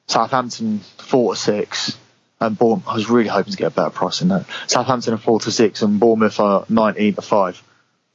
Southampton 0.07 0.79
four 0.79 1.35
to 1.35 1.41
six, 1.41 1.99
and 2.41 2.59
Bournemouth. 2.59 2.89
I 2.89 2.95
was 2.95 3.11
really 3.11 3.29
hoping 3.29 3.53
to 3.53 3.59
get 3.59 3.67
a 3.67 3.75
better 3.75 3.91
price 3.91 4.23
in 4.23 4.29
that. 4.29 4.47
Southampton 4.67 5.15
are 5.15 5.19
four 5.19 5.41
to 5.41 5.53
six, 5.53 5.83
and 5.83 6.01
Bournemouth 6.01 6.41
are 6.41 6.65
nineteen 6.69 7.15
to 7.15 7.23
five. 7.23 7.63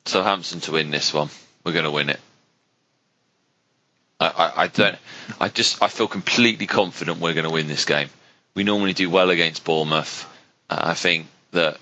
Southampton 0.05 0.59
to 0.61 0.71
win 0.73 0.91
this 0.91 1.13
one. 1.13 1.29
We're 1.63 1.73
going 1.73 1.85
to 1.85 1.91
win 1.91 2.09
it. 2.09 2.19
I, 4.19 4.53
I, 4.55 4.67
don't. 4.67 4.97
I 5.39 5.49
just. 5.49 5.81
I 5.81 5.87
feel 5.87 6.07
completely 6.07 6.67
confident 6.67 7.19
we're 7.19 7.33
going 7.33 7.47
to 7.47 7.53
win 7.53 7.67
this 7.67 7.85
game. 7.85 8.09
We 8.55 8.63
normally 8.63 8.93
do 8.93 9.09
well 9.09 9.29
against 9.29 9.65
Bournemouth. 9.65 10.25
Uh, 10.69 10.79
I 10.81 10.93
think 10.93 11.27
that 11.51 11.77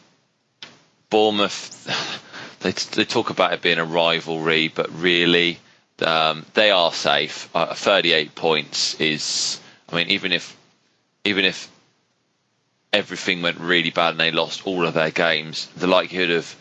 Bournemouth. 1.09 2.17
They, 2.61 2.69
they 2.73 3.05
talk 3.05 3.31
about 3.31 3.53
it 3.53 3.63
being 3.63 3.79
a 3.79 3.83
rivalry, 3.83 4.67
but 4.67 4.93
really, 5.01 5.57
um, 6.05 6.45
they 6.53 6.69
are 6.69 6.93
safe. 6.93 7.49
Uh, 7.55 7.73
38 7.73 8.35
points 8.35 8.93
is. 9.01 9.59
I 9.91 9.95
mean, 9.95 10.09
even 10.11 10.31
if 10.31 10.55
even 11.25 11.43
if 11.43 11.71
everything 12.93 13.41
went 13.41 13.59
really 13.59 13.89
bad 13.89 14.11
and 14.11 14.19
they 14.19 14.31
lost 14.31 14.65
all 14.67 14.85
of 14.85 14.93
their 14.93 15.11
games, 15.11 15.67
the 15.75 15.87
likelihood 15.87 16.29
of 16.31 16.55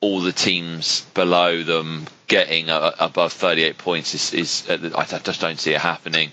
all 0.00 0.20
the 0.20 0.32
teams 0.32 1.02
below 1.14 1.62
them 1.62 2.06
getting 2.26 2.70
uh, 2.70 2.92
above 3.00 3.32
38 3.32 3.78
points 3.78 4.14
is, 4.14 4.34
is 4.34 4.70
uh, 4.70 4.90
I 4.96 5.04
just 5.18 5.40
don't 5.40 5.58
see 5.58 5.72
it 5.72 5.80
happening. 5.80 6.30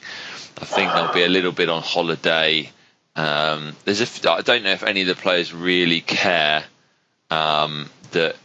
I 0.61 0.65
think 0.65 0.93
they'll 0.93 1.13
be 1.13 1.23
a 1.23 1.27
little 1.29 1.51
bit 1.51 1.69
on 1.69 1.81
holiday. 1.81 2.69
Um, 3.15 3.75
there's 3.85 4.01
a, 4.01 4.31
I 4.31 4.41
don't 4.41 4.63
know 4.63 4.71
if 4.71 4.83
any 4.83 5.01
of 5.01 5.07
the 5.07 5.15
players 5.15 5.53
really 5.53 6.01
care 6.01 6.63
um, 7.31 7.89
that 8.11 8.35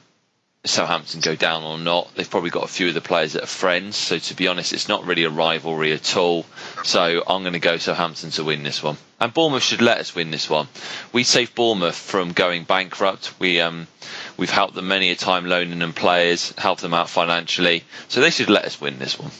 Southampton 0.65 1.21
go 1.21 1.35
down 1.35 1.63
or 1.63 1.79
not. 1.79 2.15
They've 2.15 2.29
probably 2.29 2.51
got 2.51 2.65
a 2.65 2.69
few 2.69 2.89
of 2.89 2.95
the 2.95 3.01
players 3.01 3.33
that 3.33 3.45
are 3.45 3.47
friends. 3.47 3.97
So 3.97 4.19
to 4.19 4.35
be 4.35 4.47
honest, 4.47 4.75
it's 4.75 4.89
not 4.89 5.07
really 5.07 5.25
a 5.25 5.31
rivalry 5.31 5.93
at 5.93 6.17
all. 6.17 6.45
So 6.85 7.23
I'm 7.27 7.43
going 7.43 7.55
to 7.55 7.61
go 7.61 7.79
Southampton 7.79 8.31
to 8.33 8.45
win 8.45 8.63
this 8.63 8.83
one. 8.83 8.99
And 9.19 9.33
Bournemouth 9.33 9.63
should 9.63 9.81
let 9.81 9.99
us 9.99 10.15
win 10.15 10.31
this 10.31 10.51
one. 10.51 10.69
We 11.13 11.25
saved 11.25 11.55
Bournemouth 11.55 11.97
from 11.97 12.33
going 12.33 12.65
bankrupt. 12.65 13.33
We 13.39 13.61
um, 13.63 13.87
we've 14.37 14.51
helped 14.51 14.75
them 14.75 14.89
many 14.89 15.11
a 15.11 15.17
time 15.17 15.47
loaning 15.47 15.79
them 15.79 15.95
players, 15.95 16.53
helped 16.59 16.83
them 16.83 16.93
out 16.93 17.09
financially. 17.09 17.85
So 18.09 18.21
they 18.21 18.31
should 18.31 18.51
let 18.51 18.67
us 18.67 18.79
win 18.81 18.99
this 18.99 19.19
one. 19.19 19.31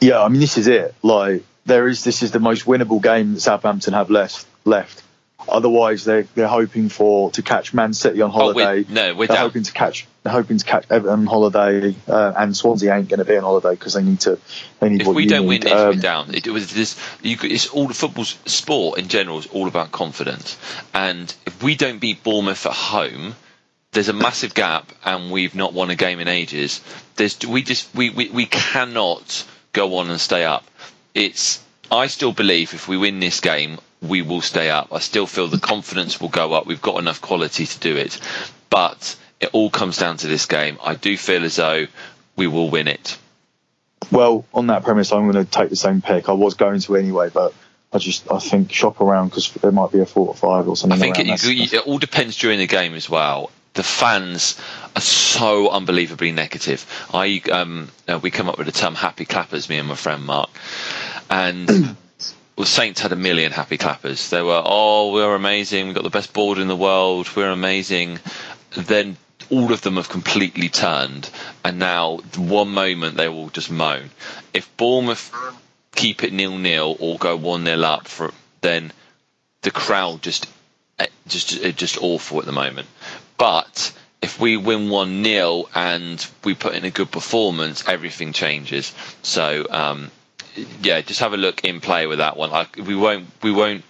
Yeah, 0.00 0.20
I 0.20 0.28
mean 0.28 0.40
this 0.40 0.58
is 0.58 0.66
it. 0.66 0.94
Like 1.02 1.44
there 1.64 1.86
is 1.86 2.02
this 2.02 2.24
is 2.24 2.32
the 2.32 2.40
most 2.40 2.66
winnable 2.66 3.00
game 3.00 3.34
that 3.34 3.40
Southampton 3.40 3.94
have 3.94 4.10
left 4.10 4.46
left. 4.64 5.02
Otherwise, 5.48 6.04
they're 6.04 6.26
they're 6.34 6.48
hoping 6.48 6.88
for 6.88 7.30
to 7.32 7.42
catch 7.42 7.72
Man 7.72 7.92
City 7.92 8.20
on 8.22 8.30
holiday. 8.30 8.60
Oh, 8.62 8.66
we're, 8.66 8.84
no, 8.88 9.14
we're 9.14 9.26
they're 9.26 9.36
down. 9.36 9.46
hoping 9.46 9.62
to 9.64 9.72
catch 9.72 10.06
they're 10.22 10.32
hoping 10.32 10.58
to 10.58 10.64
catch 10.64 10.86
Everton 10.90 11.20
on 11.20 11.26
holiday, 11.26 11.94
uh, 12.08 12.32
and 12.36 12.56
Swansea 12.56 12.94
ain't 12.94 13.08
going 13.08 13.18
to 13.18 13.24
be 13.24 13.36
on 13.36 13.44
holiday 13.44 13.70
because 13.70 13.94
they 13.94 14.02
need 14.02 14.20
to. 14.20 14.38
They 14.80 14.88
need 14.88 15.02
if 15.02 15.06
we 15.08 15.26
don't 15.26 15.42
need. 15.42 15.48
win 15.48 15.60
this, 15.60 15.72
Um, 15.72 15.88
we're 15.88 16.00
down. 16.00 16.34
It, 16.34 16.48
was 16.48 16.74
this. 16.74 16.98
You, 17.22 17.36
it's 17.42 17.68
all 17.68 17.86
the 17.86 17.94
football's 17.94 18.36
sport 18.46 18.98
in 18.98 19.08
general 19.08 19.38
is 19.38 19.46
all 19.46 19.68
about 19.68 19.92
confidence. 19.92 20.58
And 20.92 21.32
if 21.46 21.62
we 21.62 21.76
don't 21.76 22.00
beat 22.00 22.24
Bournemouth 22.24 22.66
at 22.66 22.72
home, 22.72 23.36
there's 23.92 24.08
a 24.08 24.12
massive 24.12 24.52
gap, 24.52 24.90
and 25.04 25.30
we've 25.30 25.54
not 25.54 25.72
won 25.72 25.90
a 25.90 25.94
game 25.94 26.18
in 26.20 26.28
ages. 26.28 26.80
There's 27.14 27.38
we 27.46 27.62
just 27.62 27.94
we, 27.94 28.10
we, 28.10 28.28
we 28.28 28.46
cannot 28.46 29.46
go 29.72 29.98
on 29.98 30.10
and 30.10 30.20
stay 30.20 30.44
up. 30.44 30.64
It's 31.14 31.62
I 31.90 32.08
still 32.08 32.32
believe 32.32 32.74
if 32.74 32.88
we 32.88 32.96
win 32.96 33.20
this 33.20 33.40
game, 33.40 33.78
we 34.02 34.22
will 34.22 34.40
stay 34.40 34.70
up. 34.70 34.92
I 34.92 34.98
still 34.98 35.26
feel 35.26 35.48
the 35.48 35.58
confidence 35.58 36.20
will 36.20 36.28
go 36.28 36.52
up. 36.52 36.66
We've 36.66 36.82
got 36.82 36.98
enough 36.98 37.20
quality 37.20 37.66
to 37.66 37.78
do 37.80 37.96
it, 37.96 38.20
but 38.70 39.16
it 39.40 39.50
all 39.52 39.70
comes 39.70 39.98
down 39.98 40.18
to 40.18 40.26
this 40.26 40.46
game. 40.46 40.78
I 40.82 40.94
do 40.94 41.16
feel 41.16 41.44
as 41.44 41.56
though 41.56 41.86
we 42.36 42.46
will 42.46 42.70
win 42.70 42.88
it. 42.88 43.18
Well, 44.10 44.44
on 44.54 44.68
that 44.68 44.84
premise, 44.84 45.12
I'm 45.12 45.30
going 45.30 45.44
to 45.44 45.50
take 45.50 45.70
the 45.70 45.76
same 45.76 46.00
pick. 46.00 46.28
I 46.28 46.32
was 46.32 46.54
going 46.54 46.80
to 46.80 46.96
anyway, 46.96 47.30
but 47.32 47.54
I 47.92 47.98
just 47.98 48.30
I 48.30 48.38
think 48.38 48.72
shop 48.72 49.00
around 49.00 49.28
because 49.28 49.50
there 49.52 49.72
might 49.72 49.92
be 49.92 50.00
a 50.00 50.06
four 50.06 50.28
or 50.28 50.34
five 50.34 50.68
or 50.68 50.76
something. 50.76 50.98
I 50.98 51.14
think 51.14 51.18
it, 51.18 51.44
you, 51.44 51.78
it 51.78 51.86
all 51.86 51.98
depends 51.98 52.36
during 52.36 52.58
the 52.58 52.66
game 52.66 52.94
as 52.94 53.08
well. 53.08 53.50
The 53.74 53.82
fans 53.82 54.58
are 54.94 55.02
so 55.02 55.70
unbelievably 55.70 56.32
negative. 56.32 56.86
I 57.12 57.42
um, 57.52 57.90
uh, 58.08 58.18
we 58.22 58.30
come 58.30 58.48
up 58.48 58.58
with 58.58 58.66
the 58.66 58.72
term 58.72 58.94
"happy 58.94 59.24
clappers," 59.24 59.68
me 59.68 59.78
and 59.78 59.88
my 59.88 59.96
friend 59.96 60.24
Mark, 60.24 60.50
and 61.28 61.96
well, 62.56 62.66
Saints 62.66 63.00
had 63.00 63.12
a 63.12 63.16
million 63.16 63.52
happy 63.52 63.76
clappers. 63.76 64.30
They 64.30 64.42
were, 64.42 64.62
"Oh, 64.64 65.12
we're 65.12 65.34
amazing! 65.34 65.86
We've 65.86 65.94
got 65.94 66.04
the 66.04 66.10
best 66.10 66.32
board 66.32 66.58
in 66.58 66.68
the 66.68 66.76
world. 66.76 67.28
We're 67.36 67.50
amazing." 67.50 68.18
Then 68.76 69.16
all 69.50 69.72
of 69.72 69.82
them 69.82 69.96
have 69.96 70.08
completely 70.08 70.68
turned, 70.68 71.28
and 71.64 71.78
now 71.78 72.18
one 72.36 72.70
moment 72.70 73.16
they 73.16 73.28
will 73.28 73.48
just 73.50 73.70
moan. 73.70 74.10
If 74.52 74.74
Bournemouth 74.76 75.32
keep 75.94 76.24
it 76.24 76.32
nil 76.32 76.56
nil 76.58 76.96
or 76.98 77.18
go 77.18 77.36
one 77.36 77.64
nil 77.64 77.84
up, 77.84 78.08
for 78.08 78.32
then 78.60 78.92
the 79.62 79.70
crowd 79.70 80.22
just 80.22 80.46
eh, 80.98 81.06
just 81.28 81.62
eh, 81.62 81.72
just 81.72 81.98
awful 82.02 82.38
at 82.40 82.46
the 82.46 82.52
moment. 82.52 82.88
But 83.38 83.92
if 84.22 84.40
we 84.40 84.56
win 84.56 84.88
one 84.88 85.22
0 85.22 85.68
and 85.74 86.26
we 86.42 86.54
put 86.54 86.74
in 86.74 86.84
a 86.84 86.90
good 86.90 87.10
performance, 87.10 87.86
everything 87.88 88.32
changes. 88.32 88.92
So 89.22 89.66
um, 89.70 90.10
yeah, 90.82 91.00
just 91.00 91.20
have 91.20 91.32
a 91.32 91.36
look 91.36 91.64
in 91.64 91.80
play 91.80 92.06
with 92.06 92.18
that 92.18 92.36
one. 92.36 92.50
I, 92.52 92.66
we 92.80 92.94
won't 92.94 93.26
we 93.42 93.52
won't 93.52 93.84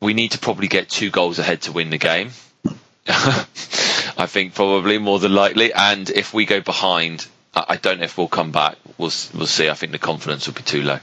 we 0.00 0.14
need 0.14 0.32
to 0.32 0.38
probably 0.38 0.68
get 0.68 0.88
two 0.88 1.10
goals 1.10 1.38
ahead 1.38 1.62
to 1.62 1.72
win 1.72 1.90
the 1.90 1.98
game. 1.98 2.30
I 3.06 4.26
think 4.26 4.54
probably 4.54 4.98
more 4.98 5.18
than 5.18 5.34
likely, 5.34 5.72
and 5.72 6.08
if 6.08 6.32
we 6.32 6.46
go 6.46 6.60
behind, 6.60 7.26
I 7.54 7.64
I 7.70 7.76
don't 7.76 7.98
know 7.98 8.04
if 8.04 8.16
we'll 8.16 8.28
come 8.28 8.52
back. 8.52 8.76
We'll 8.98 9.12
we'll 9.34 9.46
see. 9.46 9.68
I 9.68 9.74
think 9.74 9.92
the 9.92 9.98
confidence 9.98 10.46
will 10.46 10.54
be 10.54 10.62
too 10.62 10.82
low. 10.82 10.98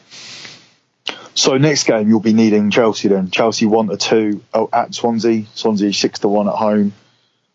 So 1.33 1.57
next 1.57 1.85
game 1.85 2.09
you'll 2.09 2.19
be 2.19 2.33
needing 2.33 2.71
Chelsea 2.71 3.07
then. 3.07 3.31
Chelsea 3.31 3.65
one 3.65 3.87
to 3.87 3.97
two 3.97 4.43
oh, 4.53 4.69
at 4.71 4.93
Swansea. 4.93 5.45
Swansea 5.53 5.93
six 5.93 6.19
to 6.19 6.27
one 6.27 6.47
at 6.47 6.55
home. 6.55 6.93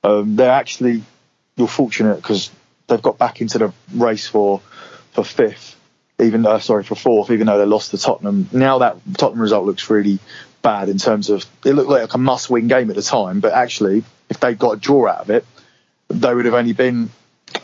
Um, 0.03 0.37
they're 0.37 0.51
actually 0.51 1.03
you're 1.57 1.69
fortunate 1.69 2.17
because 2.17 2.51
they've 2.87 3.03
got 3.03 3.19
back 3.19 3.41
into 3.41 3.59
the 3.59 3.73
race 3.95 4.27
for 4.27 4.61
for 5.13 5.25
fifth, 5.25 5.75
even 6.19 6.47
uh, 6.47 6.59
sorry 6.59 6.85
for 6.85 6.95
fourth, 6.95 7.31
even 7.31 7.47
though 7.47 7.59
they 7.59 7.67
lost 7.67 7.91
to 7.91 7.99
Tottenham. 7.99 8.49
Now 8.53 8.79
that 8.79 8.97
Tottenham 9.17 9.43
result 9.43 9.67
looks 9.67 9.89
really 9.91 10.19
bad 10.63 10.89
in 10.89 10.99
terms 10.99 11.31
of 11.31 11.45
it 11.65 11.73
looked 11.73 11.91
like 11.91 12.15
a 12.15 12.19
must-win 12.19 12.69
game 12.69 12.91
at 12.91 12.97
the 12.97 13.03
time, 13.03 13.41
but 13.41 13.53
actually 13.53 14.05
if 14.29 14.41
they 14.41 14.55
got 14.55 14.73
a 14.73 14.77
draw 14.77 15.09
out 15.09 15.21
of 15.21 15.31
it, 15.31 15.45
they 16.09 16.35
would 16.35 16.45
have 16.45 16.55
only 16.55 16.73
been 16.73 17.11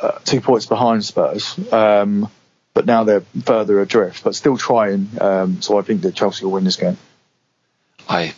uh, 0.01 0.19
two 0.25 0.41
points 0.41 0.67
behind 0.67 1.05
Spurs. 1.05 1.59
Um, 1.73 2.29
but 2.75 2.87
now 2.87 3.05
they're 3.05 3.25
further 3.45 3.81
adrift, 3.81 4.25
but 4.25 4.35
still 4.35 4.57
trying. 4.57 5.09
Um, 5.21 5.61
so 5.61 5.79
I 5.79 5.83
think 5.83 6.03
that 6.03 6.15
Chelsea 6.15 6.45
will 6.45 6.53
win 6.53 6.65
this 6.65 6.77
game. 6.77 6.97
I 8.09 8.35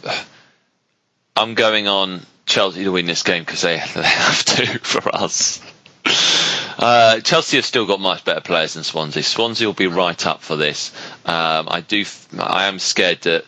I'm 1.37 1.55
going 1.55 1.89
on 1.89 2.25
Chelsea 2.47 2.85
to 2.85 2.93
win 2.93 3.07
this 3.07 3.23
game 3.23 3.43
because 3.43 3.63
they, 3.63 3.77
they 3.95 4.03
have 4.03 4.45
to 4.45 4.79
for 4.81 5.15
us. 5.15 5.61
Uh, 6.85 7.19
Chelsea 7.21 7.57
have 7.57 7.65
still 7.65 7.87
got 7.87 7.99
much 7.99 8.27
better 8.27 8.43
players 8.43 8.75
than 8.75 8.85
Swansea. 8.85 9.23
Swansea 9.23 9.67
will 9.67 9.73
be 9.73 9.87
right 9.87 10.27
up 10.27 10.43
for 10.43 10.55
this. 10.55 10.93
Um, 11.25 11.67
I 11.71 11.81
do. 11.81 12.05
I 12.39 12.67
am 12.67 12.79
scared 12.79 13.23
that 13.23 13.47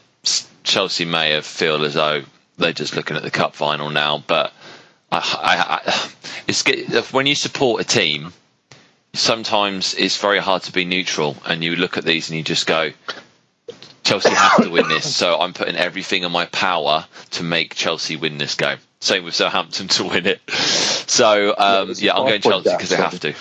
Chelsea 0.65 1.05
may 1.05 1.33
have 1.33 1.45
feel 1.45 1.85
as 1.85 1.93
though 1.93 2.23
they're 2.57 2.73
just 2.73 2.97
looking 2.97 3.15
at 3.15 3.23
the 3.23 3.31
cup 3.31 3.55
final 3.55 3.91
now. 3.91 4.25
But 4.27 4.55
I, 5.13 5.83
I, 5.87 5.93
I, 6.49 7.03
when 7.11 7.27
you 7.27 7.35
support 7.35 7.83
a 7.83 7.85
team, 7.85 8.33
sometimes 9.13 9.93
it's 9.93 10.17
very 10.17 10.39
hard 10.39 10.63
to 10.63 10.73
be 10.73 10.87
neutral, 10.87 11.37
and 11.45 11.63
you 11.63 11.77
look 11.77 11.99
at 11.99 12.07
these 12.07 12.31
and 12.31 12.39
you 12.39 12.43
just 12.43 12.67
go, 12.67 12.93
Chelsea 14.03 14.31
have 14.31 14.63
to 14.63 14.71
win 14.71 14.89
this, 14.89 15.15
so 15.15 15.39
I'm 15.39 15.53
putting 15.53 15.77
everything 15.77 16.23
in 16.23 16.33
my 16.33 16.47
power 16.47 17.05
to 17.33 17.43
make 17.43 17.75
Chelsea 17.75 18.17
win 18.17 18.39
this 18.39 18.55
game. 18.55 18.79
Same 19.01 19.25
with 19.25 19.35
Southampton 19.35 19.89
to 19.99 20.05
win 20.05 20.25
it. 20.25 20.41
So 21.07 21.55
um, 21.57 21.87
there's 21.89 22.01
a 22.03 22.05
yeah, 22.05 22.15
I'm 22.15 22.27
going 22.27 22.41
five-point 22.43 22.65
Chelsea 22.65 22.77
because 22.77 22.89
they 22.91 22.97
have 22.97 23.21
to. 23.21 23.35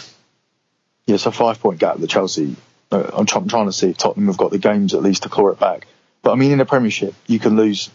Yeah, 1.08 1.18
so 1.18 1.32
five 1.32 1.60
point 1.60 1.80
gap 1.80 1.98
that 1.98 2.10
Chelsea. 2.10 2.56
Uh, 2.92 3.10
I'm, 3.14 3.26
try- 3.26 3.42
I'm 3.42 3.48
trying 3.48 3.66
to 3.66 3.74
see 3.74 3.90
if 3.90 3.98
Tottenham 3.98 4.28
have 4.28 4.38
got 4.38 4.52
the 4.52 4.58
games 4.60 4.94
at 4.94 5.02
least 5.02 5.24
to 5.24 5.30
claw 5.30 5.50
it 5.50 5.60
back. 5.60 5.88
But 6.22 6.32
I 6.32 6.36
mean, 6.36 6.52
in 6.52 6.58
the 6.58 6.66
Premiership, 6.66 7.14
you 7.28 7.40
can 7.40 7.56
lose 7.56 7.90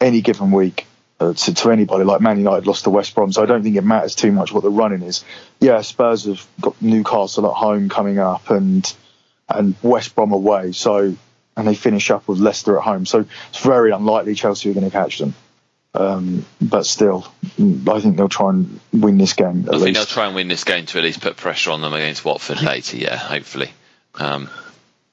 any 0.00 0.20
given 0.20 0.50
week 0.50 0.86
uh, 1.20 1.32
to, 1.32 1.54
to 1.54 1.70
anybody. 1.70 2.04
Like 2.04 2.20
Man 2.20 2.38
United 2.38 2.66
lost 2.66 2.84
to 2.84 2.90
West 2.90 3.14
Brom, 3.14 3.32
so 3.32 3.42
I 3.42 3.46
don't 3.46 3.62
think 3.62 3.76
it 3.76 3.84
matters 3.84 4.14
too 4.14 4.32
much 4.32 4.52
what 4.52 4.62
the 4.62 4.70
running 4.70 5.02
is. 5.02 5.24
Yeah, 5.60 5.80
Spurs 5.82 6.24
have 6.26 6.46
got 6.60 6.80
Newcastle 6.80 7.46
at 7.46 7.54
home 7.54 7.88
coming 7.88 8.18
up 8.18 8.50
and 8.50 8.90
and 9.48 9.74
West 9.82 10.14
Brom 10.14 10.32
away. 10.32 10.72
So 10.72 11.16
and 11.56 11.68
they 11.68 11.74
finish 11.74 12.10
up 12.10 12.26
with 12.26 12.38
Leicester 12.38 12.76
at 12.78 12.82
home. 12.84 13.06
So 13.06 13.26
it's 13.50 13.60
very 13.60 13.92
unlikely 13.92 14.34
Chelsea 14.34 14.70
are 14.70 14.74
going 14.74 14.86
to 14.86 14.90
catch 14.90 15.18
them. 15.18 15.34
Um, 15.94 16.44
but 16.60 16.86
still, 16.86 17.24
I 17.56 18.00
think 18.00 18.16
they'll 18.16 18.28
try 18.28 18.50
and 18.50 18.80
win 18.92 19.16
this 19.16 19.34
game. 19.34 19.66
I 19.68 19.72
least. 19.72 19.84
think 19.84 19.96
they'll 19.96 20.06
try 20.06 20.26
and 20.26 20.34
win 20.34 20.48
this 20.48 20.64
game 20.64 20.86
to 20.86 20.98
at 20.98 21.04
least 21.04 21.20
put 21.20 21.36
pressure 21.36 21.70
on 21.70 21.80
them 21.80 21.92
against 21.92 22.24
Watford 22.24 22.62
later. 22.62 22.96
Yeah, 22.96 23.16
hopefully. 23.16 23.70
Um, 24.16 24.50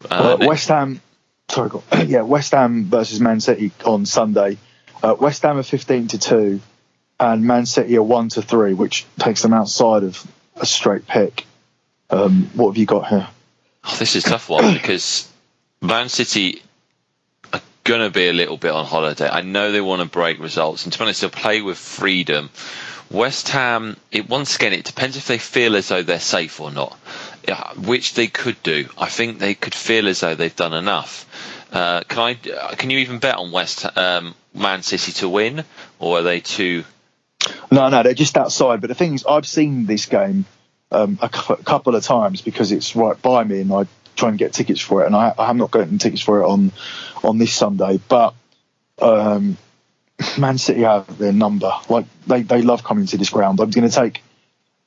uh, 0.10 0.38
West 0.42 0.70
Ham, 0.70 1.00
sorry, 1.50 1.70
yeah, 2.08 2.22
West 2.22 2.54
Ham 2.54 2.86
versus 2.86 3.20
Man 3.20 3.40
City 3.40 3.72
on 3.86 4.08
Sunday. 4.08 4.58
Uh, 5.04 5.16
West 5.20 5.44
Ham 5.44 5.58
are 5.58 5.64
fifteen 5.64 6.08
to 6.10 6.18
two, 6.18 6.62
and 7.20 7.44
Man 7.44 7.68
City 7.68 7.96
are 7.98 8.04
one 8.04 8.30
to 8.30 8.42
three, 8.42 8.74
which 8.74 9.06
takes 9.20 9.44
them 9.44 9.54
outside 9.54 10.04
of 10.04 10.26
a 10.56 10.66
straight 10.66 11.06
pick. 11.06 11.46
Um, 12.10 12.50
what 12.56 12.70
have 12.72 12.78
you 12.78 12.88
got 12.88 13.08
here? 13.08 13.28
Oh, 13.84 13.96
this 13.98 14.16
is 14.16 14.26
a 14.26 14.30
tough 14.30 14.50
one 14.50 14.74
because 14.74 15.32
Man 15.80 16.10
City 16.10 16.64
going 17.84 18.02
to 18.02 18.10
be 18.10 18.28
a 18.28 18.34
little 18.34 18.58
bit 18.58 18.72
on 18.72 18.86
holiday. 18.86 19.30
I 19.30 19.42
know 19.42 19.72
they 19.72 19.82
want 19.82 20.02
to 20.02 20.08
break 20.08 20.40
results, 20.40 20.84
and 20.84 20.94
to 20.94 21.00
be 21.00 21.04
honest, 21.04 21.22
they'll 21.22 21.30
play 21.30 21.62
with 21.62 21.78
freedom. 21.78 22.50
West 23.10 23.50
Ham, 23.50 23.98
it 24.12 24.30
once 24.30 24.56
again, 24.56 24.72
it 24.72 24.86
depends 24.86 25.18
if 25.18 25.28
they 25.28 25.38
feel 25.38 25.76
as 25.76 25.90
though 25.90 26.02
they're 26.02 26.20
safe 26.20 26.62
or 26.62 26.72
not, 26.72 26.94
which 27.78 28.14
they 28.14 28.28
could 28.28 28.62
do. 28.64 28.88
I 28.98 29.10
think 29.10 29.40
they 29.40 29.54
could 29.54 29.76
feel 29.76 30.08
as 30.08 30.22
though 30.22 30.36
they've 30.36 30.56
done 30.56 30.74
enough. 30.74 31.28
Uh, 31.72 32.02
can 32.02 32.20
I? 32.20 32.34
Can 32.76 32.90
you 32.90 33.00
even 33.00 33.20
bet 33.20 33.36
on 33.36 33.52
West 33.52 33.86
um, 33.98 34.36
Man 34.54 34.82
City 34.84 35.12
to 35.14 35.30
win, 35.30 35.64
or 36.00 36.20
are 36.20 36.22
they 36.22 36.40
too? 36.40 36.86
No, 37.72 37.90
no, 37.90 38.04
they're 38.04 38.14
just 38.14 38.38
outside. 38.38 38.82
But 38.82 38.88
the 38.88 38.96
thing 38.96 39.14
is, 39.14 39.26
I've 39.26 39.48
seen 39.48 39.86
this 39.86 40.06
game 40.06 40.46
um, 40.92 41.18
a, 41.22 41.30
couple 41.30 41.96
of 41.96 42.04
times 42.04 42.42
because 42.42 42.72
it's 42.72 42.96
right 42.96 43.20
by 43.22 43.44
me, 43.44 43.62
and 43.62 43.74
I 43.74 43.88
try 44.16 44.30
and 44.30 44.38
get 44.38 44.54
tickets 44.54 44.82
for 44.82 45.04
it. 45.04 45.08
And 45.08 45.16
I, 45.16 45.34
I'm 45.38 45.58
not 45.58 45.72
getting 45.72 45.98
tickets 45.98 46.22
for 46.22 46.42
it 46.42 46.46
on 46.46 46.72
on 47.24 47.38
this 47.38 47.54
Sunday, 47.54 48.00
but 48.08 48.34
um, 49.02 49.58
Man 50.38 50.58
City 50.58 50.82
have 50.82 51.18
their 51.18 51.34
number. 51.34 51.72
Like 51.90 52.06
they, 52.28 52.42
they 52.42 52.62
love 52.62 52.84
coming 52.84 53.06
to 53.08 53.18
this 53.18 53.30
ground. 53.30 53.60
I'm 53.60 53.70
going 53.70 53.90
to 53.90 53.96
take 53.96 54.22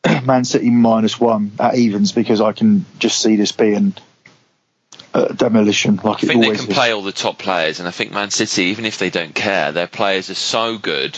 Man 0.24 0.44
City 0.44 0.70
minus 0.70 1.18
one 1.18 1.52
at 1.58 1.76
evens 1.76 2.12
because 2.12 2.40
I 2.40 2.52
can 2.52 2.86
just 2.98 3.20
see 3.20 3.36
this 3.36 3.52
being 3.52 3.94
demolition. 5.36 6.00
Like 6.02 6.24
I 6.24 6.26
think 6.26 6.42
they 6.42 6.50
can 6.50 6.68
is. 6.68 6.74
play 6.74 6.92
all 6.92 7.02
the 7.02 7.12
top 7.12 7.38
players, 7.38 7.78
and 7.78 7.86
I 7.86 7.92
think 7.92 8.12
Man 8.12 8.30
City, 8.30 8.64
even 8.64 8.84
if 8.84 8.98
they 8.98 9.10
don't 9.10 9.34
care, 9.34 9.70
their 9.72 9.86
players 9.86 10.28
are 10.30 10.34
so 10.34 10.76
good 10.76 11.14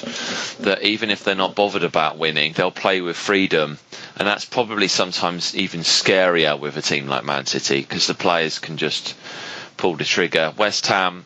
that 0.61 0.83
even 0.83 1.11
if 1.11 1.25
they're 1.25 1.35
not 1.35 1.55
bothered 1.55 1.83
about 1.83 2.19
winning, 2.19 2.53
they'll 2.53 2.71
play 2.71 3.01
with 3.01 3.17
freedom, 3.17 3.79
and 4.17 4.29
that's 4.29 4.45
probably 4.45 4.89
sometimes 4.89 5.57
even 5.57 5.81
scarier 5.81 6.59
with 6.59 6.77
a 6.77 6.83
team 6.83 7.07
like 7.07 7.25
Man 7.25 7.47
City 7.47 7.81
because 7.81 8.07
the 8.07 8.15
players 8.15 8.59
can 8.59 8.77
just 8.77 9.17
pull 9.77 9.97
the 9.97 10.05
trigger. 10.05 10.53
West 10.57 10.87
Ham. 10.89 11.25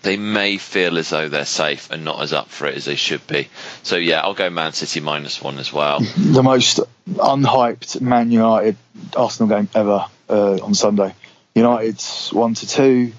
They 0.00 0.16
may 0.16 0.58
feel 0.58 0.96
as 0.96 1.10
though 1.10 1.28
they're 1.28 1.44
safe 1.44 1.90
and 1.90 2.04
not 2.04 2.22
as 2.22 2.32
up 2.32 2.48
for 2.50 2.68
it 2.68 2.76
as 2.76 2.84
they 2.84 2.94
should 2.94 3.26
be. 3.26 3.48
So 3.82 3.96
yeah, 3.96 4.20
I'll 4.20 4.32
go 4.32 4.48
Man 4.48 4.72
City 4.72 5.00
minus 5.00 5.42
one 5.42 5.58
as 5.58 5.72
well. 5.72 5.98
The 6.00 6.42
most 6.42 6.78
unhyped 7.08 8.00
Man 8.00 8.30
United 8.30 8.76
Arsenal 9.16 9.48
game 9.48 9.68
ever 9.74 10.06
uh, 10.28 10.58
on 10.62 10.74
Sunday. 10.74 11.14
United's 11.58 12.32
one 12.32 12.54
to 12.54 12.68
two, 12.68 13.12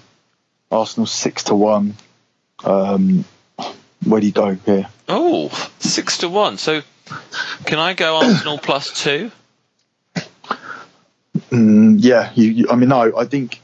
Arsenal 0.70 1.04
six 1.04 1.44
to 1.44 1.54
one. 1.54 1.94
Um, 2.64 3.26
where 4.02 4.22
do 4.22 4.26
you 4.26 4.32
go 4.32 4.54
here? 4.54 4.88
Oh, 5.06 5.50
six 5.78 6.16
to 6.18 6.30
one. 6.30 6.56
So, 6.56 6.80
can 7.66 7.78
I 7.78 7.92
go 7.92 8.16
Arsenal 8.16 8.56
plus 8.62 9.02
two? 9.02 9.30
Mm, 11.50 11.96
yeah, 11.98 12.32
you, 12.34 12.50
you, 12.50 12.66
I 12.70 12.76
mean, 12.76 12.88
no, 12.88 13.14
I 13.14 13.26
think 13.26 13.60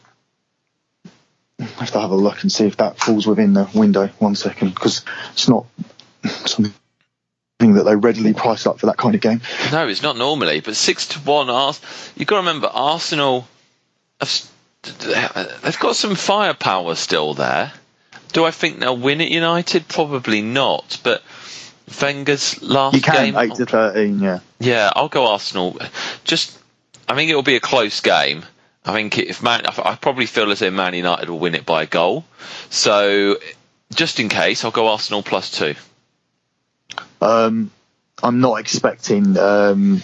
I 1.59 1.65
have 1.79 1.93
to 1.93 2.01
have 2.01 2.11
a 2.11 2.15
look 2.15 2.43
and 2.43 2.53
see 2.53 2.67
if 2.67 2.77
that 2.77 2.99
falls 2.99 3.27
within 3.27 3.55
the 3.55 3.67
window. 3.75 4.09
One 4.19 4.35
second, 4.35 4.75
because 4.75 5.07
it's 5.33 5.49
not 5.49 5.65
something 6.23 6.75
that 7.61 7.85
they 7.85 7.97
readily 7.97 8.35
price 8.35 8.67
up 8.67 8.81
for 8.81 8.87
that 8.87 8.99
kind 8.99 9.15
of 9.15 9.23
game. 9.23 9.41
No, 9.73 9.89
it's 9.89 10.03
not 10.03 10.19
normally, 10.19 10.61
but 10.61 10.77
six 10.77 11.07
to 11.09 11.19
one. 11.21 11.47
You've 11.47 12.29
got 12.29 12.43
to 12.43 12.47
remember, 12.47 12.67
Arsenal 12.67 13.49
have 14.21 14.29
they've 15.63 15.79
got 15.79 15.97
some 15.97 16.15
firepower 16.15 16.95
still 16.95 17.35
there. 17.35 17.73
Do 18.33 18.45
I 18.45 18.51
think 18.51 18.81
they'll 18.81 18.97
win 18.97 19.21
at 19.21 19.31
United? 19.31 19.89
Probably 19.89 20.43
not. 20.43 21.01
But 21.03 21.23
Wenger's 22.01 22.63
last 22.63 22.95
you 22.95 23.01
can, 23.01 23.15
game, 23.15 23.37
eight 23.37 23.55
to 23.55 23.67
thirteen, 23.67 24.21
yeah. 24.21 24.41
Yeah, 24.59 24.91
I'll 24.95 25.09
go 25.09 25.27
Arsenal. 25.27 25.79
Just, 26.25 26.59
I 27.09 27.15
think 27.15 27.31
it'll 27.31 27.43
be 27.43 27.57
a 27.57 27.61
close 27.61 28.01
game. 28.01 28.45
I 28.85 28.93
think 28.93 29.19
if 29.19 29.43
Man, 29.43 29.63
I 29.67 29.97
probably 29.97 30.27
feel 30.27 30.51
as 30.53 30.61
though 30.61 30.71
Man 30.71 30.95
United 30.95 31.29
will 31.29 31.39
win 31.39 31.55
it 31.55 31.67
by 31.67 31.83
a 31.83 31.87
goal. 31.87 32.25
So, 32.71 33.39
just 33.95 34.21
in 34.21 34.29
case, 34.29 34.65
I'll 34.65 34.71
go 34.71 34.89
Arsenal 34.89 35.23
plus 35.23 35.51
two. 35.51 35.75
Um, 37.21 37.71
I'm 38.23 38.41
not 38.41 38.61
expecting. 38.61 39.37
Um, 39.39 40.03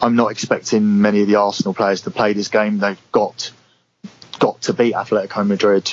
I'm 0.00 0.16
not 0.16 0.30
expecting 0.30 1.00
many 1.00 1.22
of 1.22 1.28
the 1.28 1.36
Arsenal 1.36 1.74
players 1.74 2.02
to 2.02 2.10
play 2.10 2.32
this 2.32 2.48
game. 2.48 2.78
They've 2.78 3.00
got 3.12 3.50
got 4.38 4.62
to 4.62 4.72
beat 4.72 4.94
Atletico 4.94 5.46
Madrid. 5.46 5.92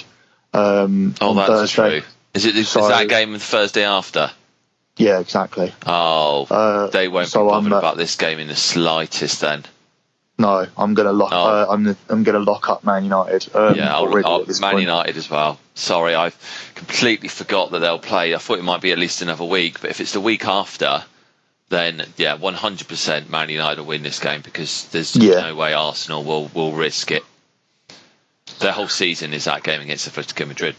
Um, 0.53 1.15
oh, 1.19 1.33
that's 1.33 1.49
Thursday. 1.49 1.99
true. 2.01 2.09
Is 2.33 2.45
it 2.45 2.55
is 2.55 2.69
so, 2.69 2.87
that 2.87 3.09
game 3.09 3.33
the 3.33 3.39
Thursday 3.39 3.83
after? 3.83 4.31
Yeah, 4.97 5.19
exactly. 5.19 5.73
Oh, 5.85 6.45
uh, 6.49 6.87
they 6.87 7.07
won't 7.07 7.27
so 7.27 7.45
be 7.45 7.49
bothered 7.49 7.73
uh, 7.73 7.77
about 7.77 7.97
this 7.97 8.15
game 8.15 8.39
in 8.39 8.47
the 8.47 8.55
slightest. 8.55 9.41
Then. 9.41 9.63
No, 10.37 10.65
I'm 10.77 10.93
gonna 10.93 11.13
lock. 11.13 11.31
Oh. 11.33 11.45
Uh, 11.45 11.65
I'm 11.69 11.97
I'm 12.09 12.23
gonna 12.23 12.39
lock 12.39 12.69
up 12.69 12.83
Man 12.83 13.03
United. 13.03 13.55
Um, 13.55 13.75
yeah, 13.75 13.95
I'll, 13.95 14.25
I'll 14.25 14.45
Man 14.45 14.73
point. 14.73 14.81
United 14.81 15.17
as 15.17 15.29
well. 15.29 15.59
Sorry, 15.75 16.15
I 16.15 16.31
completely 16.75 17.29
forgot 17.29 17.71
that 17.71 17.79
they'll 17.79 17.99
play. 17.99 18.33
I 18.33 18.37
thought 18.37 18.59
it 18.59 18.63
might 18.63 18.81
be 18.81 18.91
at 18.91 18.99
least 18.99 19.21
another 19.21 19.45
week, 19.45 19.81
but 19.81 19.89
if 19.89 19.99
it's 19.99 20.13
the 20.13 20.21
week 20.21 20.45
after, 20.45 21.03
then 21.69 22.03
yeah, 22.17 22.37
100% 22.37 23.29
Man 23.29 23.49
United 23.49 23.81
will 23.81 23.87
win 23.87 24.03
this 24.03 24.19
game 24.19 24.41
because 24.41 24.85
there's 24.89 25.15
yeah. 25.15 25.41
no 25.41 25.55
way 25.55 25.73
Arsenal 25.73 26.23
will 26.23 26.49
will 26.53 26.73
risk 26.73 27.11
it 27.11 27.23
their 28.63 28.71
whole 28.71 28.87
season 28.87 29.33
is 29.33 29.45
that 29.45 29.63
game 29.63 29.81
against 29.81 30.09
Atletico 30.09 30.47
Madrid. 30.47 30.75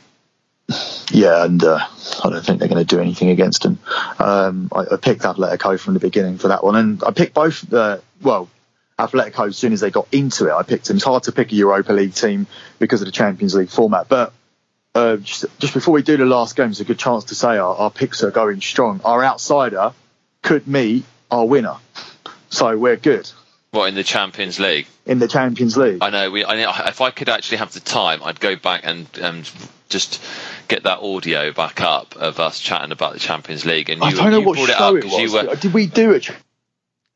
Yeah, 1.11 1.45
and 1.45 1.63
uh, 1.63 1.79
I 2.25 2.31
don't 2.31 2.45
think 2.45 2.59
they're 2.59 2.69
going 2.69 2.85
to 2.85 2.97
do 2.97 3.01
anything 3.01 3.29
against 3.29 3.63
them. 3.63 3.79
Um, 4.19 4.71
I, 4.75 4.95
I, 4.95 4.97
picked 4.97 5.23
Atletico 5.23 5.79
from 5.79 5.95
the 5.95 6.01
beginning 6.01 6.39
for 6.39 6.49
that 6.49 6.65
one, 6.65 6.75
and 6.75 7.05
I 7.05 7.11
picked 7.11 7.35
both. 7.35 7.71
Uh, 7.73 7.99
well, 8.23 8.49
Atletico 8.99 9.49
as 9.49 9.59
soon 9.59 9.75
as 9.75 9.81
they 9.81 9.91
got 9.91 10.09
into 10.11 10.49
it, 10.49 10.53
I 10.53 10.63
picked 10.63 10.87
them. 10.87 10.97
It's 10.97 11.05
hard 11.05 11.25
to 11.25 11.33
pick 11.33 11.53
a 11.53 11.55
Europa 11.55 11.93
League 11.93 12.15
team 12.15 12.47
because 12.79 13.03
of 13.03 13.07
the 13.07 13.13
Champions 13.13 13.55
League 13.55 13.71
format, 13.71 14.09
but. 14.09 14.33
Uh, 14.97 15.17
just, 15.17 15.45
just, 15.59 15.75
before 15.75 15.93
we 15.93 16.05
do 16.05 16.17
the 16.17 16.25
last 16.25 16.55
game, 16.55 16.71
it's 16.71 16.79
a 16.79 16.85
good 16.85 17.01
chance 17.01 17.25
to 17.25 17.35
say 17.35 17.59
our, 17.59 17.75
our 17.75 17.91
picks 17.91 18.23
are 18.23 18.31
going 18.31 18.61
strong. 18.61 19.01
Our 19.05 19.25
outsider 19.25 19.93
could 20.41 20.69
meet 20.69 21.05
our 21.33 21.45
winner, 21.45 21.79
so 22.49 22.79
we're 22.79 22.95
good. 22.95 23.29
What 23.75 23.89
in 23.89 23.97
the 23.97 24.05
Champions 24.05 24.61
League? 24.61 24.87
In 25.05 25.19
the 25.19 25.27
Champions 25.27 25.77
League. 25.77 25.99
I 26.01 26.11
know. 26.11 26.31
We. 26.31 26.45
I 26.45 26.63
know, 26.63 26.73
if 26.87 27.01
I 27.01 27.11
could 27.11 27.29
actually 27.29 27.59
have 27.59 27.73
the 27.73 27.81
time, 27.81 28.23
I'd 28.23 28.39
go 28.39 28.55
back 28.55 28.83
and 28.85 29.09
and 29.21 29.51
just 29.89 30.23
get 30.69 30.85
that 30.85 31.01
audio 31.01 31.53
back 31.53 31.81
up 31.81 32.15
of 32.17 32.39
us 32.39 32.61
chatting 32.61 32.93
about 32.93 33.15
the 33.15 33.19
Champions 33.19 33.65
League. 33.65 33.91
And 33.91 34.01
you, 34.01 34.07
I 34.07 34.13
don't 34.13 34.31
know 34.31 34.39
you 34.39 34.47
what 34.47 34.59
show 34.59 34.97
it, 34.97 35.05
it 35.05 35.11
was. 35.11 35.33
Were, 35.33 35.57
Did 35.57 35.75
we 35.75 35.87
do 35.87 36.13
it? 36.13 36.31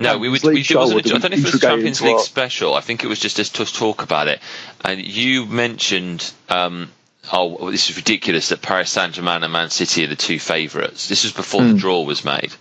No, 0.00 0.18
we 0.18 0.28
would. 0.28 0.42
We, 0.42 0.60
it 0.60 0.74
wasn't 0.74 1.06
a, 1.06 1.14
I 1.14 1.18
don't 1.18 1.30
know 1.30 1.36
if 1.36 1.44
it 1.44 1.44
was 1.44 1.54
a 1.54 1.60
Champions 1.60 2.00
League 2.00 2.20
special. 2.20 2.74
I 2.74 2.80
think 2.80 3.04
it 3.04 3.06
was 3.06 3.20
just 3.20 3.38
us 3.38 3.50
to 3.50 3.64
talk 3.64 4.02
about 4.02 4.28
it. 4.28 4.40
And 4.84 5.00
you 5.00 5.46
mentioned, 5.46 6.32
um, 6.48 6.90
oh, 7.32 7.70
this 7.70 7.90
is 7.90 7.96
ridiculous 7.96 8.48
that 8.48 8.62
Paris 8.62 8.90
Saint 8.90 9.14
Germain 9.14 9.42
and 9.44 9.52
Man 9.52 9.70
City 9.70 10.04
are 10.04 10.08
the 10.08 10.16
two 10.16 10.38
favourites. 10.38 11.08
This 11.08 11.24
was 11.24 11.32
before 11.32 11.60
mm. 11.60 11.68
the 11.68 11.72
hmm. 11.72 11.78
draw 11.78 12.02
was 12.02 12.24
made. 12.24 12.52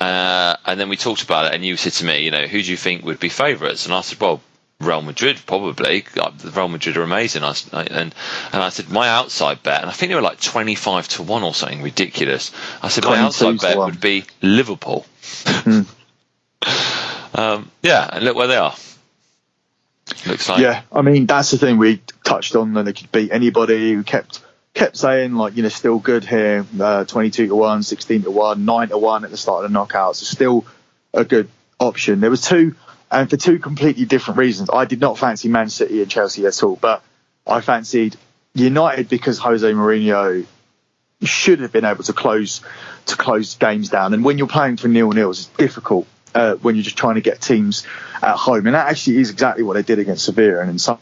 Uh, 0.00 0.56
and 0.64 0.78
then 0.78 0.88
we 0.88 0.96
talked 0.96 1.22
about 1.22 1.46
it, 1.46 1.54
and 1.54 1.64
you 1.64 1.76
said 1.76 1.92
to 1.94 2.04
me, 2.04 2.24
you 2.24 2.30
know, 2.30 2.46
who 2.46 2.62
do 2.62 2.70
you 2.70 2.76
think 2.76 3.04
would 3.04 3.18
be 3.18 3.28
favourites? 3.28 3.86
And 3.86 3.94
I 3.94 4.00
said, 4.02 4.20
well, 4.20 4.40
Real 4.80 5.02
Madrid 5.02 5.40
probably. 5.44 6.04
Real 6.44 6.68
Madrid 6.68 6.96
are 6.96 7.02
amazing. 7.02 7.42
I, 7.42 7.54
and 7.72 8.14
and 8.52 8.62
I 8.62 8.68
said 8.68 8.88
my 8.88 9.08
outside 9.08 9.62
bet, 9.64 9.80
and 9.80 9.90
I 9.90 9.92
think 9.92 10.10
they 10.10 10.14
were 10.14 10.22
like 10.22 10.40
twenty 10.40 10.76
five 10.76 11.08
to 11.08 11.24
one 11.24 11.42
or 11.42 11.52
something 11.52 11.82
ridiculous. 11.82 12.52
I 12.80 12.88
said 12.88 13.04
my 13.04 13.18
outside 13.18 13.60
bet 13.60 13.76
would 13.76 14.00
be 14.00 14.24
Liverpool. 14.40 15.04
Hmm. 15.44 15.80
um, 17.34 17.70
yeah, 17.82 18.08
and 18.12 18.24
look 18.24 18.36
where 18.36 18.46
they 18.46 18.56
are. 18.56 18.74
Looks 20.26 20.48
like. 20.48 20.60
Yeah, 20.60 20.82
I 20.92 21.02
mean 21.02 21.26
that's 21.26 21.50
the 21.50 21.58
thing 21.58 21.78
we 21.78 22.00
touched 22.22 22.54
on. 22.54 22.74
That 22.74 22.84
they 22.84 22.92
could 22.92 23.10
beat 23.10 23.32
anybody. 23.32 23.94
who 23.94 24.04
kept 24.04 24.44
kept 24.78 24.96
saying 24.96 25.34
like 25.34 25.56
you 25.56 25.64
know 25.64 25.68
still 25.68 25.98
good 25.98 26.24
here, 26.24 26.64
uh, 26.80 27.04
22 27.04 27.48
to 27.48 27.54
one, 27.54 27.82
16 27.82 28.22
to 28.22 28.30
one, 28.30 28.64
9 28.64 28.88
to 28.88 28.98
one 28.98 29.24
at 29.24 29.30
the 29.30 29.36
start 29.36 29.64
of 29.64 29.72
the 29.72 29.78
knockouts. 29.78 30.22
It's 30.22 30.28
still 30.28 30.64
a 31.12 31.24
good 31.24 31.48
option. 31.80 32.20
There 32.20 32.30
was 32.30 32.42
two, 32.42 32.76
and 33.10 33.28
for 33.28 33.36
two 33.36 33.58
completely 33.58 34.04
different 34.04 34.38
reasons. 34.38 34.70
I 34.72 34.84
did 34.84 35.00
not 35.00 35.18
fancy 35.18 35.48
Man 35.48 35.68
City 35.68 36.00
and 36.00 36.10
Chelsea 36.10 36.46
at 36.46 36.62
all, 36.62 36.76
but 36.76 37.02
I 37.44 37.60
fancied 37.60 38.16
United 38.54 39.08
because 39.08 39.38
Jose 39.38 39.66
Mourinho 39.66 40.46
should 41.24 41.58
have 41.58 41.72
been 41.72 41.84
able 41.84 42.04
to 42.04 42.12
close 42.12 42.60
to 43.06 43.16
close 43.16 43.56
games 43.56 43.88
down. 43.88 44.14
And 44.14 44.24
when 44.24 44.38
you're 44.38 44.46
playing 44.46 44.76
for 44.76 44.86
nil 44.86 45.10
nils, 45.10 45.40
it's 45.40 45.56
difficult 45.56 46.06
uh, 46.36 46.54
when 46.54 46.76
you're 46.76 46.84
just 46.84 46.96
trying 46.96 47.16
to 47.16 47.20
get 47.20 47.40
teams 47.40 47.84
at 48.22 48.36
home. 48.36 48.66
And 48.66 48.76
that 48.76 48.88
actually 48.88 49.18
is 49.18 49.30
exactly 49.30 49.64
what 49.64 49.74
they 49.74 49.82
did 49.82 49.98
against 49.98 50.24
Sevilla. 50.24 50.60
And 50.60 50.70
in 50.70 50.78
some 50.78 51.00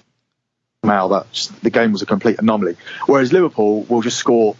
that 0.86 1.30
just, 1.32 1.62
the 1.62 1.70
game 1.70 1.92
was 1.92 2.02
a 2.02 2.06
complete 2.06 2.38
anomaly. 2.38 2.76
Whereas 3.06 3.32
Liverpool 3.32 3.82
will 3.84 4.02
just 4.02 4.18
score 4.18 4.56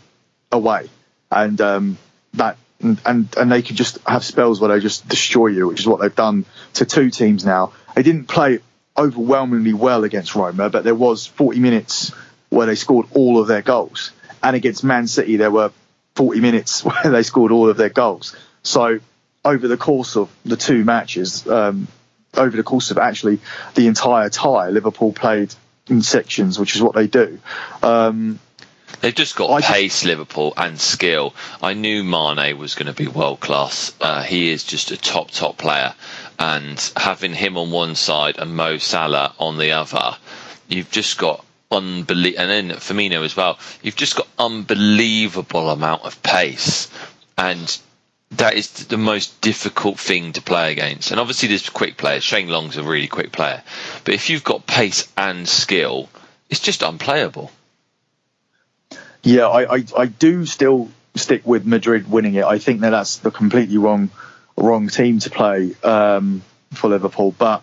away, 0.53 0.89
and 1.31 1.61
um, 1.61 1.99
that 2.35 2.57
and 2.81 3.29
and 3.37 3.53
they 3.53 3.62
can 3.62 3.77
just 3.77 3.99
have 4.07 4.25
spells 4.25 4.61
where 4.61 4.71
they 4.71 4.81
just 4.81 5.09
destroy 5.09 5.49
you, 5.49 5.67
which 5.69 5.81
is 5.81 5.87
what 5.87 6.01
they've 6.01 6.15
done 6.15 6.45
to 6.75 6.85
two 6.85 7.11
teams 7.11 7.45
now. 7.45 7.73
They 7.95 8.03
didn't 8.03 8.27
play 8.27 8.61
overwhelmingly 8.97 9.73
well 9.73 10.05
against 10.05 10.35
Roma, 10.35 10.71
but 10.71 10.85
there 10.85 10.95
was 10.95 11.27
40 11.27 11.61
minutes 11.61 12.12
where 12.49 12.67
they 12.67 12.75
scored 12.75 13.07
all 13.15 13.41
of 13.41 13.47
their 13.47 13.62
goals, 13.62 14.12
and 14.43 14.57
against 14.57 14.85
Man 14.85 15.07
City 15.07 15.37
there 15.37 15.51
were 15.51 15.73
40 16.15 16.41
minutes 16.41 16.85
where 16.85 17.11
they 17.11 17.23
scored 17.23 17.53
all 17.53 17.69
of 17.69 17.77
their 17.77 17.91
goals. 17.91 18.37
So 18.62 19.01
over 19.45 19.69
the 19.69 19.77
course 19.77 20.17
of 20.17 20.31
the 20.45 20.57
two 20.57 20.85
matches, 20.85 21.47
um, 21.47 21.89
over 22.35 22.57
the 22.57 22.62
course 22.62 22.91
of 22.91 22.99
actually 22.99 23.39
the 23.75 23.87
entire 23.87 24.29
tie, 24.29 24.69
Liverpool 24.71 25.12
played 25.12 25.55
in 25.88 26.03
sections, 26.03 26.59
which 26.59 26.75
is 26.77 26.83
what 26.83 26.94
they 26.94 27.07
do. 27.07 27.38
Um, 27.83 28.38
They've 29.01 29.14
just 29.14 29.37
got 29.37 29.51
I 29.51 29.61
just- 29.61 29.72
pace, 29.72 30.05
Liverpool, 30.05 30.55
and 30.57 30.81
skill. 30.81 31.35
I 31.62 31.75
knew 31.75 32.03
Mane 32.03 32.57
was 32.57 32.75
going 32.75 32.87
to 32.87 32.92
be 32.92 33.09
world 33.09 33.40
class. 33.40 33.92
Uh, 34.01 34.22
he 34.22 34.51
is 34.51 34.64
just 34.64 34.90
a 34.90 34.96
top, 34.96 35.31
top 35.31 35.59
player. 35.59 35.94
And 36.38 36.79
having 36.96 37.35
him 37.35 37.57
on 37.59 37.70
one 37.70 37.94
side 37.94 38.38
and 38.38 38.57
Mo 38.57 38.79
Salah 38.79 39.35
on 39.38 39.59
the 39.59 39.72
other, 39.72 40.16
you've 40.68 40.90
just 40.90 41.18
got 41.18 41.44
unbelievable. 41.70 42.40
And 42.42 42.51
then 42.70 42.77
Firmino 42.79 43.25
as 43.25 43.37
well. 43.37 43.59
You've 43.83 43.96
just 43.96 44.16
got 44.16 44.29
unbelievable 44.38 45.68
amount 45.70 46.03
of 46.05 46.22
pace, 46.22 46.88
and 47.37 47.79
that 48.33 48.55
is 48.55 48.87
the 48.87 48.99
most 48.99 49.41
difficult 49.41 49.99
thing 49.99 50.33
to 50.33 50.43
play 50.43 50.73
against. 50.73 51.11
And 51.11 51.21
obviously, 51.21 51.49
there's 51.49 51.69
quick 51.71 51.97
players. 51.97 52.25
Shane 52.25 52.49
Long's 52.49 52.77
a 52.77 52.83
really 52.83 53.09
quick 53.09 53.33
player, 53.33 53.62
but 54.05 54.15
if 54.15 54.31
you've 54.31 54.45
got 54.45 54.67
pace 54.67 55.09
and 55.17 55.49
skill, 55.49 56.09
it's 56.51 56.61
just 56.61 56.83
unplayable. 56.83 57.51
Yeah, 59.23 59.49
I, 59.49 59.77
I, 59.77 59.85
I 59.97 60.07
do 60.07 60.47
still 60.47 60.89
stick 61.17 61.47
with 61.47 61.67
Madrid 61.67 62.11
winning 62.11 62.35
it. 62.35 62.45
I 62.45 62.59
think 62.59 62.81
that 62.81 62.91
that's 62.91 63.19
the 63.19 63.31
completely 63.31 63.79
wrong 63.79 64.11
wrong 64.57 64.89
team 64.89 65.19
to 65.21 65.31
play 65.31 65.75
um, 65.83 66.43
for 66.73 66.89
Liverpool, 66.89 67.35
but 67.37 67.62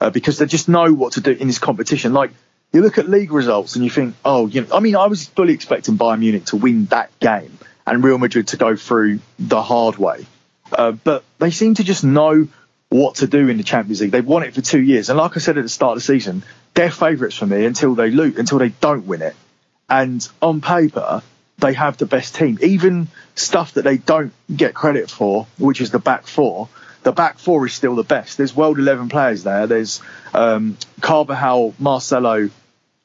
uh, 0.00 0.10
because 0.10 0.38
they 0.38 0.46
just 0.46 0.68
know 0.68 0.92
what 0.92 1.14
to 1.14 1.20
do 1.20 1.32
in 1.32 1.46
this 1.46 1.58
competition. 1.58 2.12
Like 2.12 2.30
you 2.72 2.82
look 2.82 2.98
at 2.98 3.08
league 3.08 3.32
results 3.32 3.74
and 3.74 3.84
you 3.84 3.90
think, 3.90 4.14
oh, 4.24 4.46
you 4.46 4.62
know, 4.62 4.68
I 4.72 4.80
mean, 4.80 4.96
I 4.96 5.06
was 5.06 5.26
fully 5.26 5.54
expecting 5.54 5.96
Bayern 5.96 6.20
Munich 6.20 6.46
to 6.46 6.56
win 6.56 6.86
that 6.86 7.18
game 7.20 7.58
and 7.88 8.04
Real 8.04 8.18
Madrid 8.18 8.48
to 8.48 8.56
go 8.56 8.76
through 8.76 9.20
the 9.38 9.62
hard 9.62 9.96
way, 9.96 10.26
uh, 10.72 10.92
but 10.92 11.24
they 11.38 11.50
seem 11.50 11.74
to 11.74 11.84
just 11.84 12.04
know 12.04 12.48
what 12.90 13.16
to 13.16 13.26
do 13.26 13.48
in 13.48 13.56
the 13.56 13.62
Champions 13.62 14.00
League. 14.00 14.10
They've 14.10 14.24
won 14.24 14.42
it 14.42 14.54
for 14.54 14.60
two 14.60 14.80
years, 14.80 15.08
and 15.08 15.18
like 15.18 15.36
I 15.36 15.40
said 15.40 15.58
at 15.58 15.62
the 15.62 15.68
start 15.68 15.92
of 15.92 15.98
the 15.98 16.06
season, 16.06 16.42
they're 16.74 16.90
favourites 16.90 17.36
for 17.36 17.46
me 17.46 17.64
until 17.64 17.94
they 17.94 18.10
lose, 18.10 18.36
until 18.38 18.58
they 18.58 18.68
don't 18.68 19.06
win 19.06 19.22
it 19.22 19.34
and 19.88 20.26
on 20.42 20.60
paper 20.60 21.22
they 21.58 21.72
have 21.72 21.96
the 21.96 22.06
best 22.06 22.36
team. 22.36 22.58
Even 22.62 23.08
stuff 23.34 23.74
that 23.74 23.82
they 23.82 23.96
don't 23.96 24.32
get 24.54 24.74
credit 24.74 25.10
for, 25.10 25.46
which 25.58 25.80
is 25.80 25.90
the 25.90 25.98
back 25.98 26.26
four, 26.26 26.68
the 27.02 27.12
back 27.12 27.38
four 27.38 27.66
is 27.66 27.72
still 27.72 27.96
the 27.96 28.04
best. 28.04 28.36
There's 28.36 28.54
world 28.54 28.78
eleven 28.78 29.08
players 29.08 29.42
there. 29.42 29.66
There's 29.66 30.00
um, 30.34 30.76
Carvajal, 31.00 31.74
Marcelo, 31.78 32.50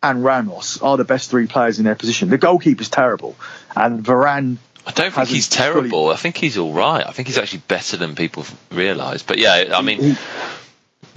and 0.03 0.23
Ramos 0.23 0.81
are 0.81 0.97
the 0.97 1.05
best 1.05 1.31
three 1.31 1.47
players 1.47 1.79
in 1.79 1.85
their 1.85 1.95
position. 1.95 2.29
The 2.29 2.37
goalkeeper's 2.37 2.89
terrible, 2.89 3.35
and 3.75 4.03
Varane. 4.03 4.57
I 4.85 4.91
don't 4.91 5.13
think 5.13 5.27
he's 5.29 5.47
fully- 5.47 5.71
terrible. 5.89 6.09
I 6.09 6.15
think 6.17 6.35
he's 6.37 6.57
all 6.57 6.73
right. 6.73 7.05
I 7.05 7.11
think 7.11 7.27
he's 7.27 7.37
actually 7.37 7.61
better 7.67 7.95
than 7.97 8.15
people 8.15 8.45
realise. 8.71 9.23
But 9.23 9.37
yeah, 9.37 9.73
I 9.75 9.81
mean, 9.81 10.01
he- 10.01 10.17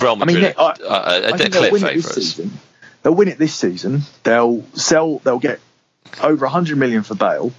Real 0.00 0.12
I 0.20 0.24
mean, 0.26 0.37
Madrid, 0.37 0.55
I- 0.59 0.62
uh, 0.62 0.74
I 0.79 1.20
they're 1.20 1.38
think 1.38 1.52
clear 1.55 1.62
they'll 1.62 1.72
win 1.72 1.85
it 1.85 1.94
this 1.94 2.05
favourites. 2.07 2.14
season. 2.14 2.59
They'll 3.02 3.14
win 3.14 3.29
it 3.29 3.38
this 3.38 3.55
season. 3.55 4.02
They'll 4.24 4.62
sell. 4.74 5.18
They'll 5.20 5.38
get 5.38 5.61
over 6.22 6.44
100 6.46 6.76
million 6.76 7.02
for 7.02 7.14
Bale, 7.14 7.52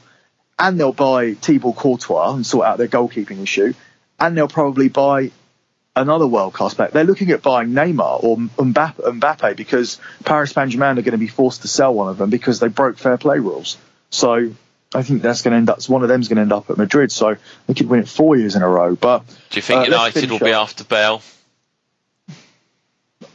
and 0.59 0.79
they'll 0.79 0.93
buy 0.93 1.33
Thibaut 1.33 1.75
Courtois 1.75 2.33
and 2.35 2.45
sort 2.45 2.65
out 2.67 2.77
their 2.77 2.87
goalkeeping 2.87 3.41
issue, 3.41 3.73
and 4.19 4.37
they'll 4.37 4.47
probably 4.47 4.87
buy 4.87 5.31
another 5.95 6.27
world 6.27 6.53
class 6.53 6.73
back. 6.75 6.91
They're 6.91 7.03
looking 7.05 7.31
at 7.31 7.41
buying 7.41 7.69
Neymar 7.69 8.23
or 8.23 8.37
Mbappe, 8.37 9.19
Mbappe 9.19 9.55
because 9.55 9.99
Paris 10.23 10.51
Saint 10.51 10.69
Germain 10.69 10.99
are 10.99 11.01
going 11.01 11.13
to 11.13 11.17
be 11.17 11.27
forced 11.27 11.63
to 11.63 11.67
sell 11.67 11.93
one 11.93 12.07
of 12.09 12.17
them 12.19 12.29
because 12.29 12.59
they 12.59 12.67
broke 12.67 12.97
fair 12.97 13.17
play 13.17 13.39
rules. 13.39 13.77
So. 14.11 14.51
I 14.97 15.03
think 15.03 15.21
that's 15.21 15.41
going 15.41 15.51
to 15.51 15.57
end 15.57 15.69
up. 15.69 15.83
One 15.89 16.01
of 16.03 16.09
them's 16.09 16.27
going 16.27 16.37
to 16.37 16.41
end 16.41 16.53
up 16.53 16.69
at 16.69 16.77
Madrid, 16.77 17.11
so 17.11 17.35
they 17.67 17.73
could 17.73 17.87
win 17.87 17.99
it 18.01 18.09
four 18.09 18.35
years 18.35 18.55
in 18.55 18.61
a 18.63 18.67
row. 18.67 18.95
But 18.95 19.25
Do 19.49 19.55
you 19.57 19.61
think 19.61 19.81
Uh, 19.81 19.83
United 19.83 20.31
will 20.31 20.39
be 20.39 20.53
off. 20.53 20.69
after 20.71 20.83
Bale? 20.83 21.21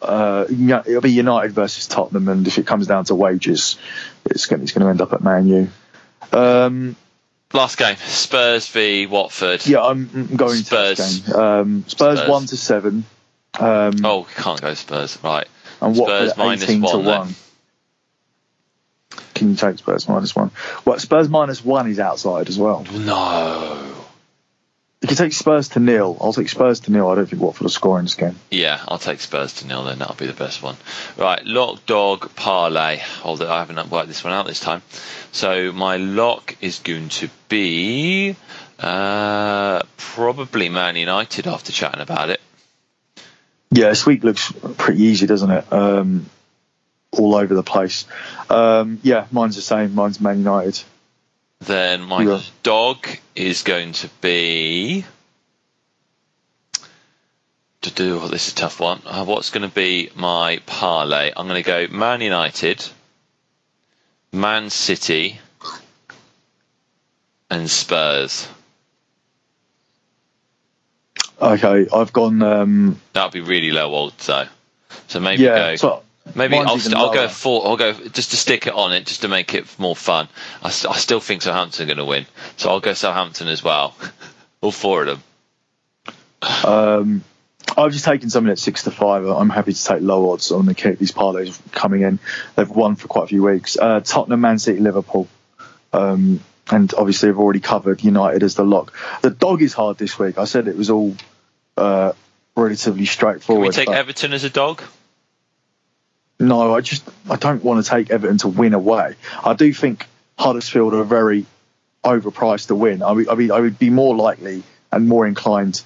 uh, 0.00 0.46
yeah, 0.50 0.82
it'll 0.86 1.00
be 1.00 1.12
United 1.12 1.52
versus 1.52 1.86
Tottenham, 1.86 2.28
and 2.28 2.46
if 2.46 2.58
it 2.58 2.66
comes 2.66 2.86
down 2.86 3.04
to 3.06 3.14
wages, 3.14 3.76
it's 4.24 4.46
going, 4.46 4.62
it's 4.62 4.72
going 4.72 4.82
to 4.84 4.90
end 4.90 5.00
up 5.00 5.12
at 5.12 5.22
Man 5.22 5.46
U. 5.48 5.70
Um, 6.32 6.96
Last 7.52 7.76
game, 7.76 7.96
Spurs 7.96 8.66
v 8.68 9.06
Watford. 9.06 9.66
yeah, 9.66 9.82
I'm 9.82 10.34
going 10.34 10.58
to 10.58 10.64
Spurs. 10.64 10.96
this 10.98 11.18
game. 11.28 11.36
Um, 11.36 11.84
Spurs, 11.86 12.18
Spurs. 12.18 12.30
one 12.30 12.46
to 12.46 12.56
seven, 12.56 13.04
um, 13.60 13.92
Oh, 14.04 14.26
can't 14.36 14.60
go 14.60 14.72
Spurs. 14.74 15.18
Right. 15.22 15.46
and 15.82 15.94
Spurs 15.94 16.28
Watford 16.30 16.38
minus 16.38 16.62
eighteen 16.64 16.80
to 16.80 16.98
one, 16.98 17.04
then. 17.04 17.34
Can 19.42 19.50
you 19.50 19.56
take 19.56 19.78
Spurs 19.78 20.08
minus 20.08 20.36
one? 20.36 20.52
Well, 20.84 21.00
Spurs 21.00 21.28
minus 21.28 21.64
one 21.64 21.90
is 21.90 21.98
outside 21.98 22.48
as 22.48 22.56
well. 22.56 22.86
No. 22.92 23.92
If 25.00 25.02
You 25.02 25.08
can 25.08 25.16
take 25.16 25.32
Spurs 25.32 25.70
to 25.70 25.80
nil. 25.80 26.16
I'll 26.20 26.32
take 26.32 26.48
Spurs 26.48 26.78
to 26.78 26.92
nil. 26.92 27.08
I 27.08 27.16
don't 27.16 27.26
think 27.26 27.42
Watford 27.42 27.62
will 27.62 27.70
score 27.70 27.98
in 27.98 28.04
this 28.04 28.14
game. 28.14 28.36
Yeah, 28.52 28.80
I'll 28.86 29.00
take 29.00 29.18
Spurs 29.18 29.54
to 29.54 29.66
nil 29.66 29.82
then. 29.82 29.98
That'll 29.98 30.14
be 30.14 30.28
the 30.28 30.32
best 30.32 30.62
one. 30.62 30.76
Right, 31.18 31.44
lock, 31.44 31.84
dog, 31.86 32.32
parlay. 32.36 33.00
Although 33.24 33.50
I 33.50 33.58
haven't 33.58 33.90
worked 33.90 34.06
this 34.06 34.22
one 34.22 34.32
out 34.32 34.46
this 34.46 34.60
time. 34.60 34.80
So 35.32 35.72
my 35.72 35.96
lock 35.96 36.56
is 36.60 36.78
going 36.78 37.08
to 37.08 37.28
be 37.48 38.36
uh, 38.78 39.82
probably 39.96 40.68
Man 40.68 40.94
United 40.94 41.48
after 41.48 41.72
chatting 41.72 42.00
about 42.00 42.30
it. 42.30 42.40
Yeah, 43.72 43.88
this 43.88 44.06
week 44.06 44.22
looks 44.22 44.52
pretty 44.78 45.02
easy, 45.02 45.26
doesn't 45.26 45.50
it? 45.50 45.72
Um, 45.72 46.26
all 47.12 47.34
over 47.34 47.54
the 47.54 47.62
place. 47.62 48.06
Um, 48.50 48.98
yeah, 49.02 49.26
mine's 49.30 49.56
the 49.56 49.62
same. 49.62 49.94
Mine's 49.94 50.20
Man 50.20 50.38
United. 50.38 50.82
Then 51.60 52.02
my 52.02 52.22
Yeah. 52.24 52.40
dog 52.62 53.06
is 53.36 53.62
going 53.62 53.92
to 53.94 54.08
be. 54.20 55.04
To 57.82 57.90
do 57.90 58.20
oh, 58.22 58.28
this 58.28 58.46
is 58.46 58.52
a 58.52 58.56
tough 58.56 58.78
one. 58.78 59.02
Uh, 59.04 59.24
what's 59.24 59.50
going 59.50 59.68
to 59.68 59.74
be 59.74 60.10
my 60.14 60.60
parlay? 60.66 61.32
I'm 61.36 61.48
going 61.48 61.62
to 61.62 61.66
go 61.66 61.88
Man 61.92 62.20
United, 62.20 62.84
Man 64.32 64.70
City, 64.70 65.40
and 67.50 67.68
Spurs. 67.68 68.46
Okay, 71.40 71.88
I've 71.92 72.12
gone. 72.12 72.40
Um, 72.42 73.00
That'll 73.14 73.30
be 73.30 73.40
really 73.40 73.72
low 73.72 73.92
odds 73.92 74.26
though. 74.26 74.46
So 75.08 75.18
maybe 75.18 75.42
yeah, 75.42 75.56
go. 75.72 75.76
so 75.76 76.02
Maybe 76.34 76.56
I'll, 76.56 76.78
st- 76.78 76.94
I'll 76.94 77.12
go 77.12 77.28
four. 77.28 77.66
I'll 77.66 77.76
go 77.76 77.92
just 77.92 78.30
to 78.30 78.36
stick 78.36 78.66
it 78.66 78.72
on 78.72 78.92
it, 78.92 79.06
just 79.06 79.22
to 79.22 79.28
make 79.28 79.54
it 79.54 79.78
more 79.78 79.96
fun. 79.96 80.28
I, 80.62 80.70
st- 80.70 80.94
I 80.94 80.98
still 80.98 81.20
think 81.20 81.42
Southampton 81.42 81.84
are 81.84 81.86
going 81.86 81.98
to 81.98 82.04
win, 82.04 82.26
so 82.56 82.70
I'll 82.70 82.80
go 82.80 82.94
Southampton 82.94 83.48
as 83.48 83.62
well. 83.62 83.96
All 84.60 84.70
four 84.70 85.02
of 85.02 85.06
them. 85.08 85.22
Um, 86.64 87.24
I've 87.76 87.92
just 87.92 88.04
taken 88.04 88.30
something 88.30 88.50
at 88.50 88.58
six 88.58 88.84
to 88.84 88.90
five. 88.90 89.24
I'm 89.24 89.50
happy 89.50 89.72
to 89.72 89.84
take 89.84 90.02
low 90.02 90.30
odds 90.30 90.52
on 90.52 90.66
the 90.66 90.74
keep 90.74 90.98
these 90.98 91.12
parlays 91.12 91.58
coming 91.72 92.02
in. 92.02 92.18
They've 92.54 92.68
won 92.68 92.96
for 92.96 93.08
quite 93.08 93.24
a 93.24 93.28
few 93.28 93.42
weeks. 93.42 93.76
Uh, 93.76 94.00
Tottenham, 94.00 94.40
Man 94.40 94.58
City, 94.58 94.78
Liverpool. 94.80 95.28
Um, 95.92 96.40
and 96.70 96.92
obviously, 96.94 97.28
I've 97.28 97.38
already 97.38 97.60
covered 97.60 98.02
United 98.02 98.42
as 98.42 98.54
the 98.54 98.64
lock. 98.64 98.94
The 99.22 99.30
dog 99.30 99.62
is 99.62 99.72
hard 99.72 99.98
this 99.98 100.18
week. 100.18 100.38
I 100.38 100.44
said 100.44 100.68
it 100.68 100.76
was 100.76 100.90
all 100.90 101.16
uh, 101.76 102.12
relatively 102.56 103.06
straightforward. 103.06 103.72
Can 103.72 103.80
we 103.80 103.86
take 103.86 103.94
Everton 103.94 104.32
as 104.32 104.44
a 104.44 104.50
dog? 104.50 104.82
No, 106.42 106.74
I 106.74 106.80
just 106.80 107.08
I 107.30 107.36
don't 107.36 107.62
want 107.62 107.84
to 107.84 107.90
take 107.90 108.10
Everton 108.10 108.38
to 108.38 108.48
win 108.48 108.74
away. 108.74 109.14
I 109.44 109.54
do 109.54 109.72
think 109.72 110.06
Huddersfield 110.38 110.92
are 110.92 111.04
very 111.04 111.46
overpriced 112.04 112.66
to 112.66 112.74
win. 112.74 113.02
I 113.02 113.14
mean, 113.14 113.28
I 113.28 113.34
mean, 113.36 113.52
I 113.52 113.60
would 113.60 113.78
be 113.78 113.90
more 113.90 114.16
likely 114.16 114.64
and 114.90 115.08
more 115.08 115.26
inclined 115.26 115.82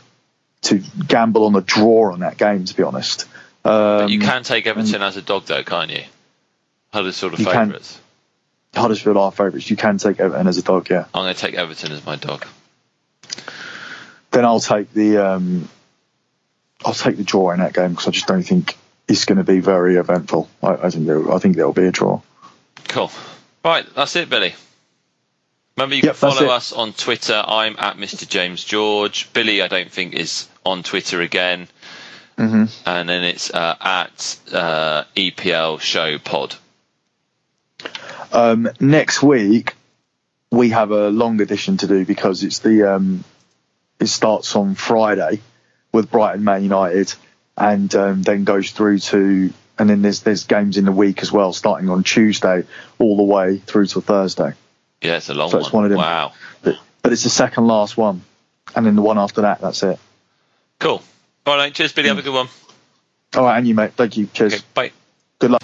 to 0.62 0.82
gamble 1.06 1.44
on 1.44 1.52
the 1.52 1.60
draw 1.60 2.12
on 2.12 2.20
that 2.20 2.38
game. 2.38 2.64
To 2.64 2.74
be 2.74 2.82
honest, 2.82 3.26
um, 3.66 4.08
you 4.08 4.18
can 4.18 4.42
take 4.44 4.66
Everton 4.66 5.02
as 5.02 5.16
a 5.16 5.22
dog, 5.22 5.44
though, 5.44 5.62
can't 5.62 5.90
you? 5.90 6.04
Huddersfield 6.92 7.34
are 7.34 7.36
can. 7.36 7.66
favourites. 7.66 8.00
Huddersfield 8.74 9.16
are 9.16 9.32
favourites. 9.32 9.68
You 9.68 9.76
can 9.76 9.98
take 9.98 10.20
Everton 10.20 10.46
as 10.46 10.56
a 10.56 10.62
dog. 10.62 10.88
Yeah. 10.88 11.04
I'm 11.12 11.24
going 11.24 11.34
to 11.34 11.40
take 11.40 11.54
Everton 11.54 11.92
as 11.92 12.04
my 12.06 12.16
dog. 12.16 12.46
Then 14.30 14.44
I'll 14.44 14.60
take 14.60 14.92
the 14.92 15.18
um, 15.18 15.68
I'll 16.84 16.94
take 16.94 17.16
the 17.16 17.24
draw 17.24 17.50
in 17.50 17.60
that 17.60 17.74
game 17.74 17.90
because 17.90 18.08
I 18.08 18.10
just 18.10 18.26
don't 18.26 18.42
think 18.42 18.76
it's 19.08 19.24
going 19.24 19.38
to 19.38 19.44
be 19.44 19.60
very 19.60 19.96
eventful. 19.96 20.48
I, 20.62 20.74
I 20.74 20.90
think 20.90 21.06
there, 21.06 21.32
I 21.32 21.38
think 21.38 21.56
there'll 21.56 21.72
be 21.72 21.86
a 21.86 21.92
draw. 21.92 22.20
Cool. 22.88 23.10
Right, 23.64 23.84
that's 23.94 24.16
it, 24.16 24.28
Billy. 24.30 24.54
Remember, 25.76 25.94
you 25.94 26.02
Yep, 26.02 26.16
can 26.16 26.30
follow 26.30 26.48
us 26.50 26.72
on 26.72 26.92
Twitter. 26.92 27.42
I'm 27.46 27.76
at 27.78 27.96
Mr. 27.96 28.26
James 28.28 28.64
George. 28.64 29.30
Billy, 29.32 29.60
I 29.60 29.68
don't 29.68 29.90
think, 29.90 30.14
is 30.14 30.48
on 30.64 30.82
Twitter 30.82 31.20
again. 31.20 31.68
hmm 32.38 32.64
And 32.86 33.08
then 33.08 33.24
it's 33.24 33.50
uh, 33.52 33.76
at 33.80 34.38
uh, 34.52 35.04
EPL 35.16 35.80
Show 35.80 36.18
Pod. 36.18 36.54
Um, 38.32 38.68
next 38.80 39.22
week 39.22 39.74
we 40.50 40.70
have 40.70 40.90
a 40.90 41.08
long 41.10 41.40
edition 41.40 41.76
to 41.78 41.86
do 41.86 42.04
because 42.04 42.42
it's 42.42 42.60
the 42.60 42.94
um, 42.94 43.24
it 44.00 44.06
starts 44.06 44.56
on 44.56 44.74
Friday 44.74 45.40
with 45.92 46.10
Brighton 46.10 46.44
Man 46.44 46.62
United, 46.62 47.12
and 47.56 47.94
um, 47.94 48.22
then 48.22 48.44
goes 48.44 48.70
through 48.70 48.98
to 49.00 49.52
and 49.78 49.90
then 49.90 50.02
there's 50.02 50.20
there's 50.22 50.44
games 50.44 50.76
in 50.78 50.84
the 50.84 50.92
week 50.92 51.22
as 51.22 51.30
well, 51.30 51.52
starting 51.52 51.88
on 51.90 52.02
Tuesday 52.02 52.64
all 52.98 53.16
the 53.16 53.22
way 53.22 53.58
through 53.58 53.86
to 53.86 54.00
Thursday. 54.00 54.52
Yeah, 55.02 55.16
it's 55.16 55.28
a 55.28 55.34
long 55.34 55.50
So 55.50 55.58
one. 55.58 55.64
it's 55.64 55.72
one 55.72 55.84
of 55.84 55.90
them. 55.90 55.98
Wow. 55.98 56.32
But, 56.62 56.78
but 57.02 57.12
it's 57.12 57.22
the 57.24 57.30
second 57.30 57.66
last 57.66 57.96
one, 57.96 58.22
and 58.74 58.86
then 58.86 58.96
the 58.96 59.02
one 59.02 59.18
after 59.18 59.42
that, 59.42 59.60
that's 59.60 59.82
it. 59.82 59.98
Cool. 60.78 61.02
All 61.44 61.56
right, 61.56 61.72
cheers, 61.72 61.92
Billy. 61.92 62.08
Have 62.08 62.18
a 62.18 62.22
good 62.22 62.34
one. 62.34 62.48
All 63.36 63.44
right, 63.44 63.58
and 63.58 63.68
you 63.68 63.74
mate, 63.74 63.92
thank 63.92 64.16
you. 64.16 64.26
Cheers. 64.32 64.54
Okay, 64.54 64.62
bye. 64.74 64.92
Good 65.38 65.50
luck. 65.50 65.62